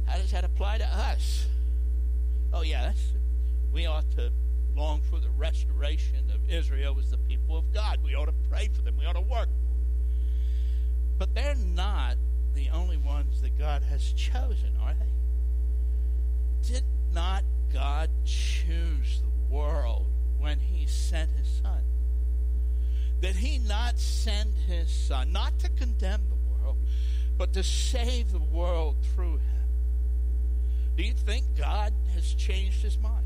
how 0.05 0.17
does 0.17 0.31
that 0.31 0.43
apply 0.43 0.77
to 0.79 0.85
us? 0.87 1.47
Oh, 2.53 2.61
yes, 2.61 2.97
we 3.73 3.85
ought 3.85 4.09
to 4.11 4.31
long 4.75 5.01
for 5.09 5.19
the 5.19 5.29
restoration 5.29 6.29
of 6.33 6.49
Israel 6.49 6.97
as 6.99 7.09
the 7.09 7.17
people 7.17 7.57
of 7.57 7.73
God. 7.73 7.99
We 8.03 8.13
ought 8.15 8.25
to 8.25 8.33
pray 8.49 8.69
for 8.73 8.81
them. 8.81 8.95
We 8.97 9.05
ought 9.05 9.13
to 9.13 9.21
work 9.21 9.49
But 11.17 11.33
they're 11.33 11.55
not 11.55 12.17
the 12.53 12.69
only 12.69 12.97
ones 12.97 13.41
that 13.41 13.57
God 13.57 13.83
has 13.83 14.11
chosen, 14.13 14.75
are 14.81 14.93
they? 14.93 16.73
Did 16.73 16.83
not 17.13 17.43
God 17.73 18.09
choose 18.25 19.21
the 19.21 19.53
world 19.53 20.07
when 20.39 20.59
he 20.59 20.85
sent 20.87 21.31
his 21.31 21.47
son? 21.63 21.83
Did 23.21 23.37
he 23.37 23.59
not 23.59 23.97
send 23.97 24.55
his 24.67 24.89
son, 24.89 25.31
not 25.31 25.57
to 25.59 25.69
condemn 25.69 26.23
the 26.29 26.35
world, 26.35 26.77
but 27.37 27.53
to 27.53 27.63
save 27.63 28.31
the 28.31 28.39
world 28.39 28.97
through 29.13 29.37
him? 29.37 29.64
Do 30.95 31.03
you 31.03 31.13
think 31.13 31.45
God 31.57 31.93
has 32.13 32.33
changed 32.33 32.81
his 32.81 32.97
mind? 32.97 33.25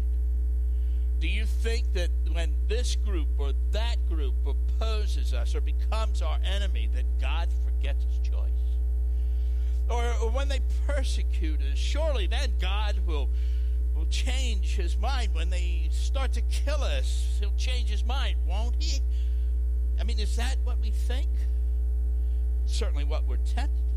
Do 1.20 1.28
you 1.28 1.46
think 1.46 1.94
that 1.94 2.10
when 2.32 2.54
this 2.68 2.96
group 2.96 3.28
or 3.38 3.52
that 3.72 3.98
group 4.08 4.34
opposes 4.48 5.34
us 5.34 5.54
or 5.54 5.62
becomes 5.62 6.22
our 6.22 6.40
enemy, 6.44 6.90
that 6.96 7.04
God 7.20 7.50
forgets 7.66 8.06
his 8.06 8.20
choice? 8.20 8.50
Or, 9.90 10.04
when 10.32 10.48
they 10.48 10.62
persecute 10.88 11.60
us, 11.62 11.78
surely 11.78 12.28
then 12.28 12.54
God 12.60 12.96
will, 13.06 13.30
will 13.96 14.06
change 14.06 14.76
his 14.76 14.98
mind. 14.98 15.34
When 15.34 15.50
they 15.50 15.90
start 15.92 16.32
to 16.34 16.42
kill 16.42 16.84
us, 16.84 17.38
he'll 17.40 17.56
change 17.58 17.90
his 17.90 18.06
mind, 18.06 18.38
won't 18.48 18.76
he? 18.82 19.02
I 20.00 20.04
mean, 20.04 20.20
is 20.20 20.36
that 20.38 20.58
what 20.64 20.80
we 20.80 20.92
think? 20.92 21.30
Certainly 22.66 23.06
what 23.06 23.26
we're 23.26 23.38
tempted 23.38 23.89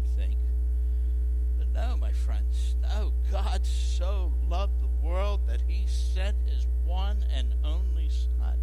no, 1.74 1.96
my 1.96 2.12
friends, 2.12 2.76
no. 2.82 3.12
God 3.30 3.64
so 3.64 4.32
loved 4.48 4.80
the 4.82 5.06
world 5.06 5.40
that 5.46 5.62
he 5.66 5.86
sent 5.86 6.36
his 6.46 6.66
one 6.84 7.24
and 7.34 7.54
only 7.64 8.08
Son. 8.10 8.58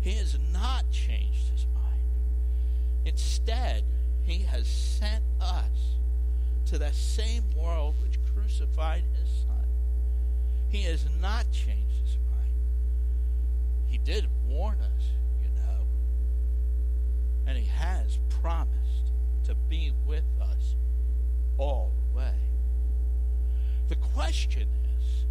He 0.00 0.12
has 0.14 0.38
not 0.52 0.90
changed 0.90 1.50
his 1.50 1.66
mind. 1.74 2.02
Instead, 3.04 3.84
he 4.22 4.38
has 4.44 4.66
sent 4.66 5.24
us 5.40 5.96
to 6.66 6.78
that 6.78 6.94
same 6.94 7.44
world 7.54 7.96
which 8.02 8.18
crucified 8.34 9.04
his 9.20 9.28
Son. 9.46 9.66
He 10.68 10.82
has 10.84 11.06
not 11.20 11.50
changed 11.52 12.00
his 12.04 12.16
mind. 12.30 12.52
He 13.86 13.98
did 13.98 14.26
warn 14.48 14.78
us, 14.80 15.04
you 15.42 15.50
know, 15.56 15.86
and 17.46 17.58
he 17.58 17.66
has 17.66 18.18
promised 18.40 19.12
to 19.44 19.54
be 19.54 19.92
with 20.06 20.24
us 20.40 20.74
all 21.58 21.92
way. 22.16 22.32
The 23.88 23.96
question 23.96 24.68
is 24.98 25.24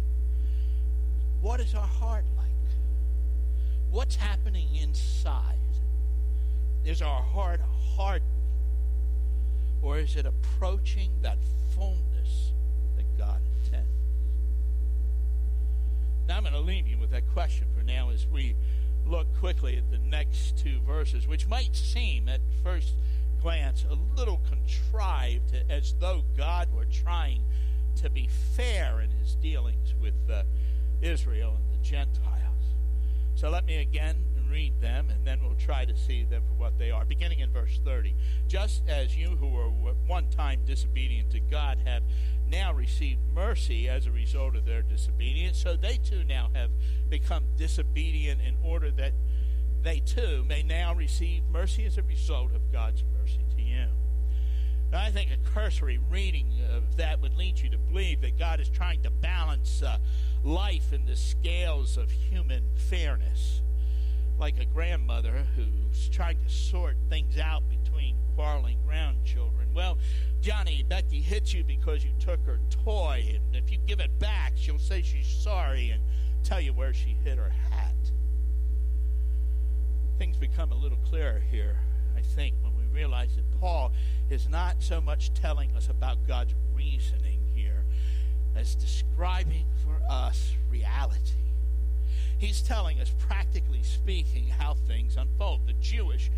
what 1.40 1.60
is 1.60 1.74
our 1.74 1.86
heart 1.86 2.24
like? 2.36 2.46
What's 3.90 4.16
happening 4.16 4.74
inside? 4.74 5.54
Is 6.84 7.02
our 7.02 7.22
heart 7.22 7.60
hardening? 7.96 8.32
Or 9.82 9.98
is 9.98 10.16
it 10.16 10.26
approaching 10.26 11.10
that 11.22 11.38
fullness 11.74 12.52
that 12.96 13.04
God 13.18 13.40
intends? 13.64 13.88
Now 16.26 16.36
I'm 16.36 16.42
going 16.42 16.54
to 16.54 16.60
leave 16.60 16.86
you 16.86 16.98
with 16.98 17.10
that 17.10 17.24
question 17.32 17.66
for 17.76 17.84
now 17.84 18.10
as 18.10 18.26
we 18.26 18.56
look 19.06 19.26
quickly 19.38 19.76
at 19.76 19.90
the 19.90 19.98
next 19.98 20.58
two 20.58 20.80
verses, 20.80 21.28
which 21.28 21.46
might 21.46 21.76
seem 21.76 22.28
at 22.28 22.40
first 22.62 22.94
glance 23.40 23.84
a 23.88 24.18
little 24.18 24.40
contrived, 24.48 25.54
as 25.70 25.94
though 25.98 26.22
God 26.36 26.72
were 26.72 26.86
trying 26.86 27.42
to 27.96 28.10
be 28.10 28.28
fair 28.56 29.00
in 29.00 29.10
his 29.10 29.34
dealings 29.36 29.94
with 30.00 30.14
uh, 30.30 30.42
Israel 31.00 31.56
and 31.56 31.72
the 31.72 31.84
Gentiles. 31.84 32.74
So 33.34 33.50
let 33.50 33.64
me 33.64 33.76
again 33.76 34.16
read 34.50 34.80
them, 34.80 35.10
and 35.10 35.26
then 35.26 35.40
we'll 35.42 35.56
try 35.56 35.84
to 35.84 35.96
see 35.96 36.24
them 36.24 36.42
for 36.48 36.54
what 36.54 36.78
they 36.78 36.90
are. 36.90 37.04
Beginning 37.04 37.40
in 37.40 37.50
verse 37.50 37.80
30. 37.84 38.14
Just 38.48 38.82
as 38.88 39.16
you 39.16 39.36
who 39.36 39.48
were 39.48 39.68
one 40.06 40.28
time 40.30 40.60
disobedient 40.64 41.30
to 41.32 41.40
God 41.40 41.78
have 41.84 42.02
now 42.48 42.72
received 42.72 43.20
mercy 43.34 43.88
as 43.88 44.06
a 44.06 44.10
result 44.10 44.56
of 44.56 44.64
their 44.64 44.82
disobedience, 44.82 45.58
so 45.58 45.76
they 45.76 45.96
too 45.96 46.24
now 46.24 46.48
have 46.54 46.70
become 47.08 47.44
disobedient 47.56 48.40
in 48.40 48.56
order 48.62 48.90
that 48.92 49.12
they 49.86 50.00
too 50.00 50.44
may 50.48 50.64
now 50.64 50.92
receive 50.92 51.44
mercy 51.52 51.86
as 51.86 51.96
a 51.96 52.02
result 52.02 52.52
of 52.56 52.72
God's 52.72 53.04
mercy 53.16 53.44
to 53.56 53.62
you. 53.62 53.86
Now, 54.90 55.00
I 55.00 55.12
think 55.12 55.30
a 55.30 55.50
cursory 55.50 56.00
reading 56.10 56.48
of 56.74 56.96
that 56.96 57.20
would 57.20 57.36
lead 57.36 57.60
you 57.60 57.70
to 57.70 57.78
believe 57.78 58.20
that 58.22 58.36
God 58.36 58.58
is 58.58 58.68
trying 58.68 59.02
to 59.04 59.10
balance 59.10 59.84
uh, 59.84 59.98
life 60.42 60.92
in 60.92 61.06
the 61.06 61.14
scales 61.14 61.96
of 61.96 62.10
human 62.10 62.64
fairness, 62.90 63.62
like 64.40 64.58
a 64.58 64.64
grandmother 64.64 65.46
who's 65.54 66.08
trying 66.08 66.42
to 66.42 66.48
sort 66.48 66.96
things 67.08 67.38
out 67.38 67.62
between 67.68 68.16
quarreling 68.34 68.78
grandchildren. 68.84 69.68
Well, 69.72 69.98
Johnny, 70.40 70.84
Becky 70.88 71.20
hit 71.20 71.54
you 71.54 71.62
because 71.62 72.04
you 72.04 72.10
took 72.18 72.44
her 72.44 72.58
toy, 72.84 73.36
and 73.36 73.54
if 73.54 73.70
you 73.70 73.78
give 73.86 74.00
it 74.00 74.18
back, 74.18 74.54
she'll 74.56 74.80
say 74.80 75.02
she's 75.02 75.28
sorry 75.28 75.90
and 75.90 76.02
tell 76.42 76.60
you 76.60 76.72
where 76.72 76.92
she 76.92 77.16
hid 77.22 77.38
her 77.38 77.52
hat. 77.70 77.94
Things 80.18 80.38
become 80.38 80.72
a 80.72 80.76
little 80.76 80.98
clearer 81.08 81.42
here, 81.50 81.76
I 82.16 82.20
think, 82.20 82.54
when 82.62 82.74
we 82.74 82.84
realize 82.94 83.36
that 83.36 83.60
Paul 83.60 83.92
is 84.30 84.48
not 84.48 84.76
so 84.80 85.00
much 85.00 85.34
telling 85.34 85.74
us 85.76 85.88
about 85.88 86.26
God's 86.26 86.54
reasoning 86.74 87.40
here 87.54 87.84
as 88.54 88.74
describing 88.74 89.66
for 89.84 90.00
us 90.10 90.54
reality. 90.70 91.20
He's 92.38 92.62
telling 92.62 93.00
us, 93.00 93.12
practically 93.18 93.82
speaking, 93.82 94.48
how 94.48 94.74
things 94.86 95.16
unfold. 95.16 95.66
The 95.66 95.74
Jewish 95.74 96.30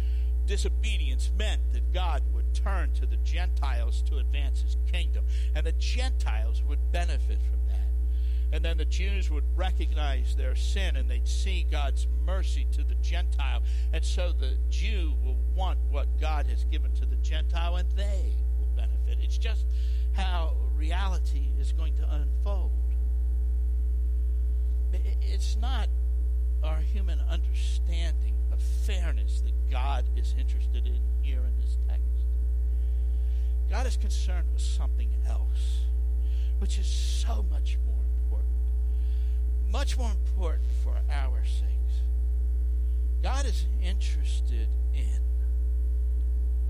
disobedience 0.47 1.31
meant 1.37 1.73
that 1.73 1.93
God 1.93 2.23
would 2.35 2.55
turn 2.55 2.93
to 2.95 3.07
the 3.07 3.19
Gentiles 3.19 4.03
to 4.09 4.19
advance 4.19 4.63
his 4.63 4.77
kingdom, 4.91 5.25
and 5.55 5.65
the 5.65 5.73
Gentiles 5.73 6.63
would 6.69 6.91
benefit 6.91 7.39
from 7.43 7.61
that. 7.69 7.88
And 8.53 8.65
then 8.65 8.79
the 8.79 8.85
Jews 8.85 9.31
would 9.31 9.45
recognize 9.57 10.35
their 10.35 10.55
sin 10.55 10.97
and 10.97 11.11
they'd 11.11 11.29
see 11.29 11.67
God's 11.71 12.07
mercy 12.25 12.67
to 12.73 12.83
the 12.83 12.95
Gentile. 12.97 13.63
And 13.93 14.05
so 14.05 14.33
the 14.33 14.57
Jew 14.71 15.15
will 15.23 15.37
want 15.55 15.79
what 15.91 16.07
God 16.19 16.47
has 16.47 16.65
given 16.65 16.93
to 16.95 17.07
the 17.07 17.17
Gentile, 17.17 17.77
and 17.77 17.91
they 17.93 18.33
will 18.59 18.69
benefit. 18.75 19.19
It's 19.23 19.39
just 19.39 19.67
how 20.13 20.57
reality 20.77 21.49
is 21.61 21.73
going 21.73 21.95
to 21.97 22.09
unfold. 22.11 22.73
It's 25.21 25.57
not 25.57 25.89
our 26.63 26.79
human 26.79 27.21
understanding 27.29 28.35
of 28.53 28.61
fairness 28.87 29.43
that 29.43 29.71
God 29.71 30.05
is 30.17 30.35
interested 30.39 30.87
in 30.87 31.01
here 31.21 31.41
in 31.41 31.61
this 31.61 31.77
text. 31.87 32.03
God 33.71 33.87
is 33.87 33.97
concerned 33.97 34.49
with 34.53 34.63
something 34.63 35.11
else, 35.29 35.83
which 36.59 36.79
is 36.79 36.87
so 36.87 37.45
much 37.51 37.77
more. 37.87 37.98
Much 39.71 39.99
more 39.99 40.11
important 40.11 40.71
for 40.83 40.97
our 41.11 41.45
sakes. 41.45 42.03
God 43.23 43.45
is 43.45 43.67
interested 43.83 44.69
in 44.95 45.21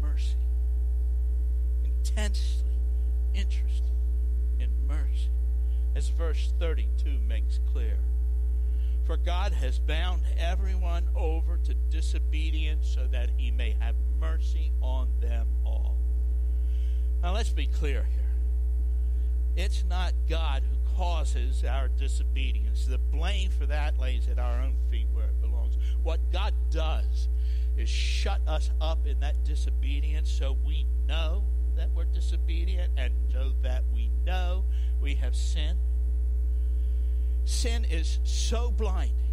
mercy. 0.01 0.35
Intensely 1.85 2.67
interested 3.35 3.85
in 4.59 4.71
mercy. 4.87 5.31
As 5.95 6.09
verse 6.09 6.53
32 6.59 7.19
makes 7.29 7.61
clear. 7.73 7.99
For 9.07 9.17
God 9.17 9.53
has 9.53 9.79
bound 9.79 10.23
everyone 10.37 11.09
over 11.17 11.59
to 11.65 11.75
disobedience 11.91 12.89
so 12.95 13.07
that 13.07 13.31
he 13.37 13.51
may 13.51 13.75
have 13.79 13.95
mercy 14.21 14.73
on 14.83 15.09
them 15.21 15.47
all. 15.65 15.97
Now 17.23 17.33
let's 17.33 17.51
be 17.51 17.67
clear 17.67 18.07
here. 18.15 18.28
It's 19.59 19.85
not 19.85 20.13
God 20.29 20.63
who 20.63 20.97
causes 20.97 21.65
our 21.65 21.89
disobedience. 21.89 22.87
The 22.87 22.99
blame 22.99 23.51
for 23.51 23.67
that 23.67 23.99
lays 23.99 24.29
at 24.29 24.39
our 24.39 24.61
own 24.61 24.77
feet 24.91 25.09
where 25.13 25.27
it 25.27 25.41
belongs. 25.41 25.77
What 26.03 26.21
God 26.33 26.55
does 26.71 27.29
is 27.77 27.89
shut 27.89 28.41
us 28.47 28.71
up 28.81 29.07
in 29.07 29.21
that 29.21 29.45
disobedience 29.45 30.31
so 30.31 30.57
we 30.65 30.87
know 31.07 31.45
that 31.77 31.91
we're 31.95 32.05
disobedient 32.05 32.93
and 32.97 33.13
so 33.33 33.53
that 33.63 33.83
we 33.93 34.11
know 34.25 34.65
we 35.03 35.17
have 35.17 35.35
sinned 35.37 35.79
Sin 37.49 37.87
is 37.87 38.19
so 38.25 38.71
blinding, 38.71 39.28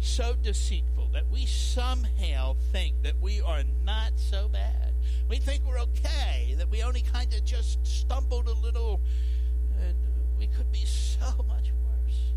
so 0.00 0.34
deceitful 0.34 1.08
that 1.12 1.28
we 1.30 1.46
somehow 1.46 2.54
think 2.72 3.02
that 3.02 3.20
we 3.20 3.40
are 3.40 3.62
not 3.84 4.12
so 4.16 4.48
bad. 4.48 4.94
We 5.28 5.38
think 5.38 5.64
we're 5.66 5.80
okay, 5.80 6.54
that 6.58 6.70
we 6.70 6.82
only 6.82 7.02
kind 7.02 7.32
of 7.32 7.44
just 7.44 7.84
stumbled 7.86 8.48
a 8.48 8.52
little, 8.52 9.00
and 9.80 9.96
we 10.38 10.46
could 10.46 10.70
be 10.70 10.84
so 10.84 11.44
much 11.48 11.72
worse. 11.84 12.32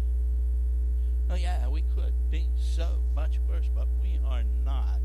Oh, 1.29 1.35
yeah, 1.35 1.67
we 1.67 1.83
could 1.95 2.13
be 2.29 2.47
so 2.55 2.87
much 3.15 3.39
worse, 3.47 3.69
but 3.73 3.87
we 4.01 4.19
are 4.25 4.43
not 4.65 4.99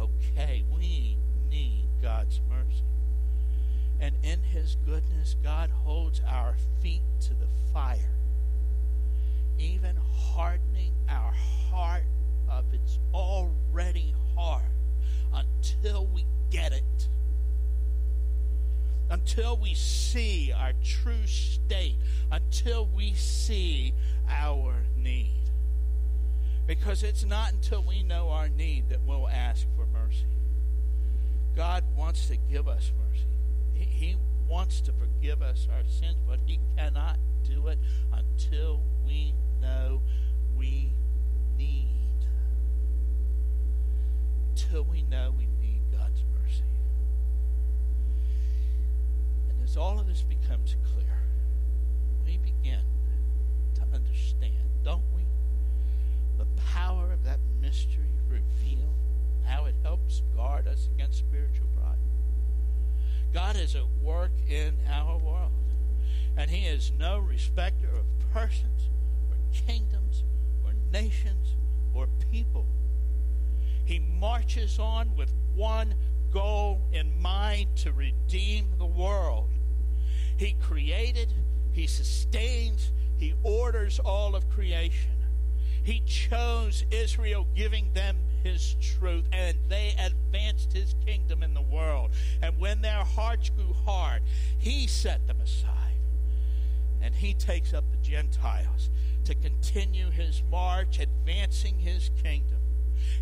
okay. 0.00 0.64
We 0.70 1.18
need 1.50 1.88
God's 2.02 2.40
mercy. 2.48 2.84
And 4.00 4.16
in 4.22 4.42
His 4.42 4.76
goodness, 4.84 5.36
God 5.42 5.70
holds 5.70 6.20
our 6.26 6.56
feet 6.80 7.02
to 7.20 7.34
the 7.34 7.48
fire 7.72 8.21
even 9.58 9.96
hardening 10.14 10.92
our 11.08 11.32
heart 11.70 12.04
of 12.50 12.64
it's 12.72 12.98
already 13.14 14.14
hard 14.36 14.62
until 15.32 16.06
we 16.06 16.26
get 16.50 16.72
it. 16.72 17.08
Until 19.10 19.56
we 19.56 19.74
see 19.74 20.52
our 20.56 20.72
true 20.82 21.26
state, 21.26 21.96
until 22.30 22.86
we 22.86 23.14
see 23.14 23.94
our 24.28 24.74
need. 24.96 25.50
Because 26.66 27.02
it's 27.02 27.24
not 27.24 27.52
until 27.52 27.82
we 27.82 28.02
know 28.02 28.30
our 28.30 28.48
need 28.48 28.88
that 28.88 29.00
we'll 29.06 29.28
ask 29.28 29.66
for 29.76 29.86
mercy. 29.86 30.24
God 31.54 31.84
wants 31.96 32.28
to 32.28 32.36
give 32.36 32.68
us 32.68 32.92
mercy. 32.98 33.26
He, 33.84 34.16
wants 34.52 34.82
to 34.82 34.92
forgive 34.92 35.40
us 35.40 35.66
our 35.72 35.82
sins, 35.86 36.18
but 36.28 36.38
He 36.44 36.60
cannot 36.76 37.16
do 37.42 37.68
it 37.68 37.78
until 38.12 38.82
we 39.06 39.34
know 39.62 40.02
we 40.54 40.92
need. 41.56 42.26
Until 44.50 44.84
we 44.84 45.02
know 45.02 45.32
we 45.38 45.46
need 45.58 45.80
God's 45.90 46.22
mercy. 46.38 46.64
And 49.48 49.62
as 49.64 49.78
all 49.78 49.98
of 49.98 50.06
this 50.06 50.22
becomes 50.22 50.76
clear, 50.92 51.22
we 52.26 52.36
begin 52.36 52.84
to 53.76 53.82
understand, 53.94 54.68
don't 54.84 55.04
we? 55.14 55.22
The 56.36 56.46
power 56.60 57.10
of 57.10 57.24
that 57.24 57.40
mystery 57.58 58.12
revealed, 58.28 58.96
how 59.44 59.64
it 59.64 59.74
helps 59.82 60.20
guard 60.36 60.66
us 60.66 60.90
against 60.94 61.20
spiritual. 61.20 61.71
God 63.32 63.56
is 63.56 63.74
at 63.74 63.86
work 64.02 64.32
in 64.48 64.76
our 64.90 65.16
world, 65.16 65.52
and 66.36 66.50
He 66.50 66.66
is 66.66 66.92
no 66.98 67.18
respecter 67.18 67.88
of 67.88 68.04
persons 68.32 68.90
or 69.30 69.36
kingdoms 69.66 70.24
or 70.64 70.74
nations 70.92 71.56
or 71.94 72.08
people. 72.30 72.66
He 73.84 73.98
marches 73.98 74.78
on 74.78 75.16
with 75.16 75.32
one 75.54 75.94
goal 76.30 76.80
in 76.92 77.20
mind 77.20 77.76
to 77.76 77.92
redeem 77.92 78.66
the 78.78 78.86
world. 78.86 79.50
He 80.36 80.52
created, 80.52 81.32
He 81.72 81.86
sustains, 81.86 82.92
He 83.16 83.34
orders 83.42 83.98
all 83.98 84.36
of 84.36 84.48
creation. 84.50 85.10
He 85.82 86.00
chose 86.00 86.84
Israel, 86.90 87.46
giving 87.54 87.92
them 87.92 88.18
His 88.42 88.76
truth, 88.80 89.24
and 89.32 89.56
they 89.68 89.94
advanced 89.98 90.72
His 90.72 90.94
kingdom 91.06 91.42
in 91.42 91.54
the 91.54 91.62
world. 91.62 92.10
And 92.42 92.58
when 92.58 92.82
their 92.82 93.04
hearts 93.04 93.50
grew 93.50 93.72
hard, 93.84 94.22
He 94.58 94.86
set 94.86 95.26
them 95.26 95.40
aside 95.40 95.68
And 97.00 97.14
he 97.14 97.34
takes 97.34 97.74
up 97.74 97.84
the 97.90 97.96
Gentiles 97.98 98.90
to 99.24 99.34
continue 99.34 100.10
his 100.10 100.42
march, 100.50 100.98
advancing 101.00 101.78
his 101.78 102.10
kingdom. 102.22 102.58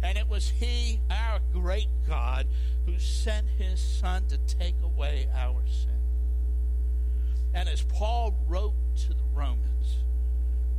And 0.03 0.19
it 0.19 0.29
was 0.29 0.51
he, 0.51 1.01
our 1.11 1.41
great 1.53 1.89
God, 2.07 2.47
who 2.87 2.99
sent 2.99 3.49
his 3.59 3.81
Son 3.81 4.27
to 4.29 4.39
take 4.39 4.77
away 4.83 5.29
our 5.35 5.63
sin. 5.67 5.91
And 7.55 7.69
as 7.69 7.83
Paul 7.83 8.35
wrote 8.47 8.75
to 8.97 9.09
the 9.09 9.25
Romans, 9.35 9.99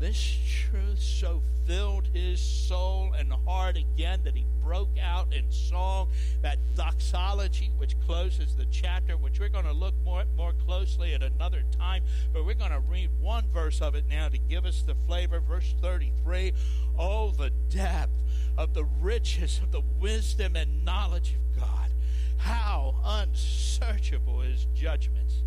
this 0.02 0.40
truth 0.50 1.00
so 1.00 1.44
filled 1.68 2.08
his 2.12 2.42
soul 2.42 3.14
and 3.20 3.32
heart 3.46 3.78
again 3.78 4.20
that 4.24 4.36
he 4.36 4.48
broke 4.64 4.98
out 5.00 5.32
in 5.32 5.46
song, 5.52 6.10
that 6.42 6.58
doxology 6.76 7.72
which 7.78 7.96
closes 8.08 8.56
the 8.56 8.66
chapter, 8.72 9.16
which 9.16 9.40
we're 9.40 9.48
going 9.48 9.66
to 9.66 9.72
look 9.72 9.94
more, 10.04 10.24
more 10.36 10.54
closely 10.66 11.14
at 11.14 11.22
another 11.22 11.64
time, 11.78 12.04
but 12.34 12.44
we're 12.44 12.56
going 12.56 12.72
to 12.72 12.80
read 12.80 13.12
one 13.20 13.46
verse 13.54 13.80
of 13.80 13.94
it 13.94 14.06
now 14.10 14.28
to 14.28 14.40
give 14.40 14.66
us 14.66 14.82
the 14.82 14.96
flavor. 15.06 15.40
Verse 15.40 15.76
33 15.82 16.54
Oh, 16.98 17.30
the 17.30 17.52
depth 17.70 18.24
of 18.58 18.74
the 18.74 18.86
riches 19.00 19.60
of 19.62 19.72
the 19.72 19.84
wisdom 20.00 20.56
and 20.56 20.84
knowledge 20.84 21.36
of 21.36 21.62
God! 21.62 21.92
How 22.38 22.96
unsearchable 23.06 24.40
his 24.40 24.66
judgments 24.74 25.44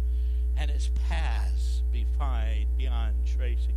and 0.57 0.71
his 0.71 0.91
paths 1.09 1.83
beyond 1.91 3.17
tracing 3.27 3.75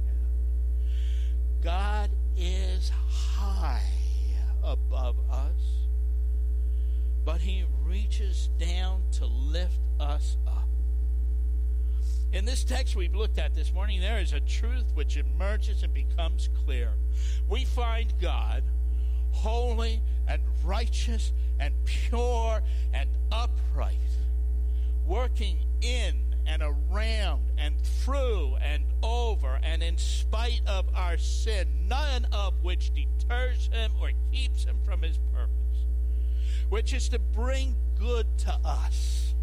God 1.64 2.12
is 2.38 2.92
high 3.10 3.82
above 4.64 5.16
us, 5.30 5.88
but 7.26 7.42
He 7.42 7.66
reaches 7.84 8.50
down 8.60 9.02
to 9.14 9.26
lift 9.26 9.80
us 10.00 10.38
up. 10.48 10.68
In 12.34 12.46
this 12.46 12.64
text 12.64 12.96
we've 12.96 13.16
looked 13.16 13.40
at 13.40 13.56
this 13.56 13.74
morning, 13.74 14.02
there 14.02 14.20
is 14.20 14.34
a 14.34 14.40
truth 14.42 14.86
which 14.94 15.18
emerges 15.18 15.84
and 15.84 15.94
becomes 15.94 16.50
clear. 16.66 16.92
We 17.50 17.66
find 17.66 18.14
God 18.22 18.64
holy 19.32 20.02
and 20.28 20.42
righteous 20.64 21.32
and 21.60 21.74
pure 21.86 22.62
and 22.94 23.10
upright, 23.32 23.98
working 25.06 25.60
in 25.82 26.27
and 26.48 26.64
around 26.64 27.52
and 27.58 27.80
through 27.82 28.56
and 28.62 28.84
over 29.04 29.60
and 29.62 29.84
in 29.84 29.98
spite 29.98 30.62
of 30.66 30.86
our 30.96 31.18
sin, 31.18 31.68
none 31.88 32.26
of 32.32 32.64
which 32.64 32.92
deters 32.94 33.70
him 33.72 33.92
or 34.02 34.12
keeps 34.32 34.64
him 34.64 34.78
from 34.86 35.02
his 35.02 35.20
purpose, 35.34 35.86
which 36.70 36.94
is 36.94 37.10
to 37.10 37.20
bring 37.20 37.76
good 38.00 38.26
to 38.38 38.54
us, 38.64 39.34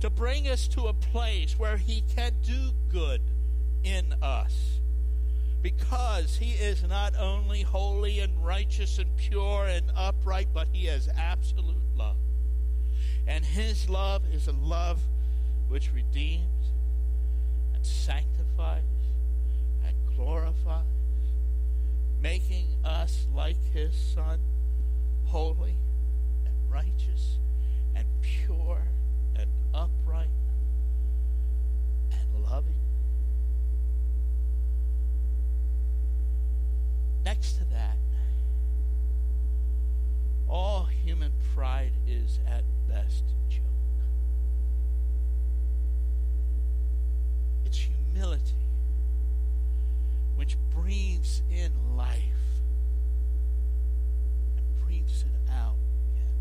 to 0.00 0.10
bring 0.10 0.48
us 0.48 0.66
to 0.68 0.88
a 0.88 0.92
place 0.92 1.58
where 1.58 1.76
he 1.76 2.02
can 2.14 2.32
do 2.42 2.72
good 2.90 3.20
in 3.84 4.14
us. 4.20 4.80
Because 5.62 6.36
he 6.38 6.52
is 6.54 6.82
not 6.82 7.14
only 7.16 7.62
holy 7.62 8.18
and 8.18 8.44
righteous 8.44 8.98
and 8.98 9.16
pure 9.16 9.66
and 9.66 9.92
upright, 9.96 10.48
but 10.52 10.66
he 10.72 10.86
has 10.86 11.08
absolute 11.16 11.76
love. 11.96 12.16
And 13.28 13.44
his 13.44 13.88
love 13.88 14.24
is 14.32 14.48
a 14.48 14.52
love 14.52 14.98
which 15.72 15.90
redeems 15.94 16.74
and 17.74 17.86
sanctifies 17.86 18.82
and 19.86 19.96
glorifies, 20.14 20.84
making 22.20 22.66
us 22.84 23.26
like 23.34 23.56
his 23.72 23.94
Son, 23.94 24.38
holy 25.24 25.78
and 26.44 26.54
righteous 26.70 27.38
and 27.96 28.06
pure 28.20 28.82
and 29.34 29.46
upright 29.72 30.28
and 32.10 32.44
loving. 32.44 32.76
Next 37.24 37.54
to 37.54 37.64
that, 37.70 37.96
all 40.46 40.84
human 40.84 41.32
pride 41.54 41.92
is 42.06 42.40
at 42.46 42.64
best 42.86 43.24
humility, 47.76 48.66
which 50.36 50.56
breathes 50.70 51.42
in 51.50 51.72
life 51.96 52.16
and 54.56 54.66
breathes 54.84 55.22
it 55.22 55.50
out 55.50 55.76
again. 56.12 56.36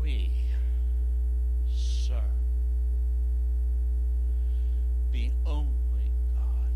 We 0.00 0.30
serve 1.66 2.18
the 5.12 5.30
only 5.46 6.12
God, 6.34 6.72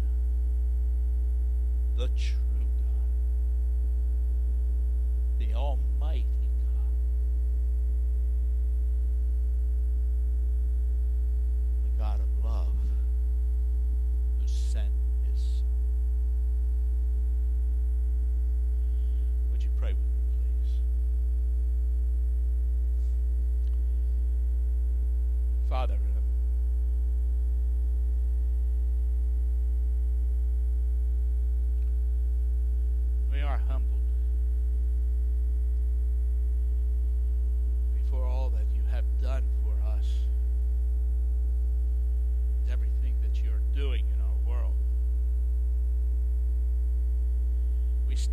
the 1.96 2.08
true. 2.16 2.36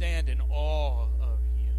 Stand 0.03 0.27
in 0.27 0.41
awe 0.49 1.07
of 1.21 1.39
you. 1.57 1.71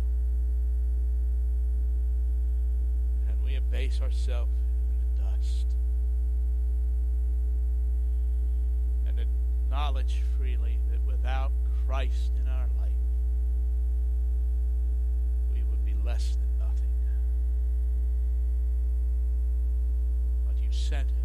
And 3.28 3.36
we 3.44 3.54
abase 3.56 4.00
ourselves 4.00 4.50
in 4.88 4.96
the 4.98 5.22
dust. 5.22 5.66
And 9.06 9.20
acknowledge 9.20 10.22
freely 10.38 10.78
that 10.90 11.00
without 11.06 11.52
Christ 11.86 12.32
in 12.40 12.48
our 12.48 12.66
life, 12.80 12.92
we 15.52 15.62
would 15.62 15.84
be 15.84 15.92
less 16.02 16.36
than 16.36 16.58
nothing. 16.58 16.88
But 20.46 20.56
you 20.56 20.72
sent 20.72 21.10
him 21.10 21.23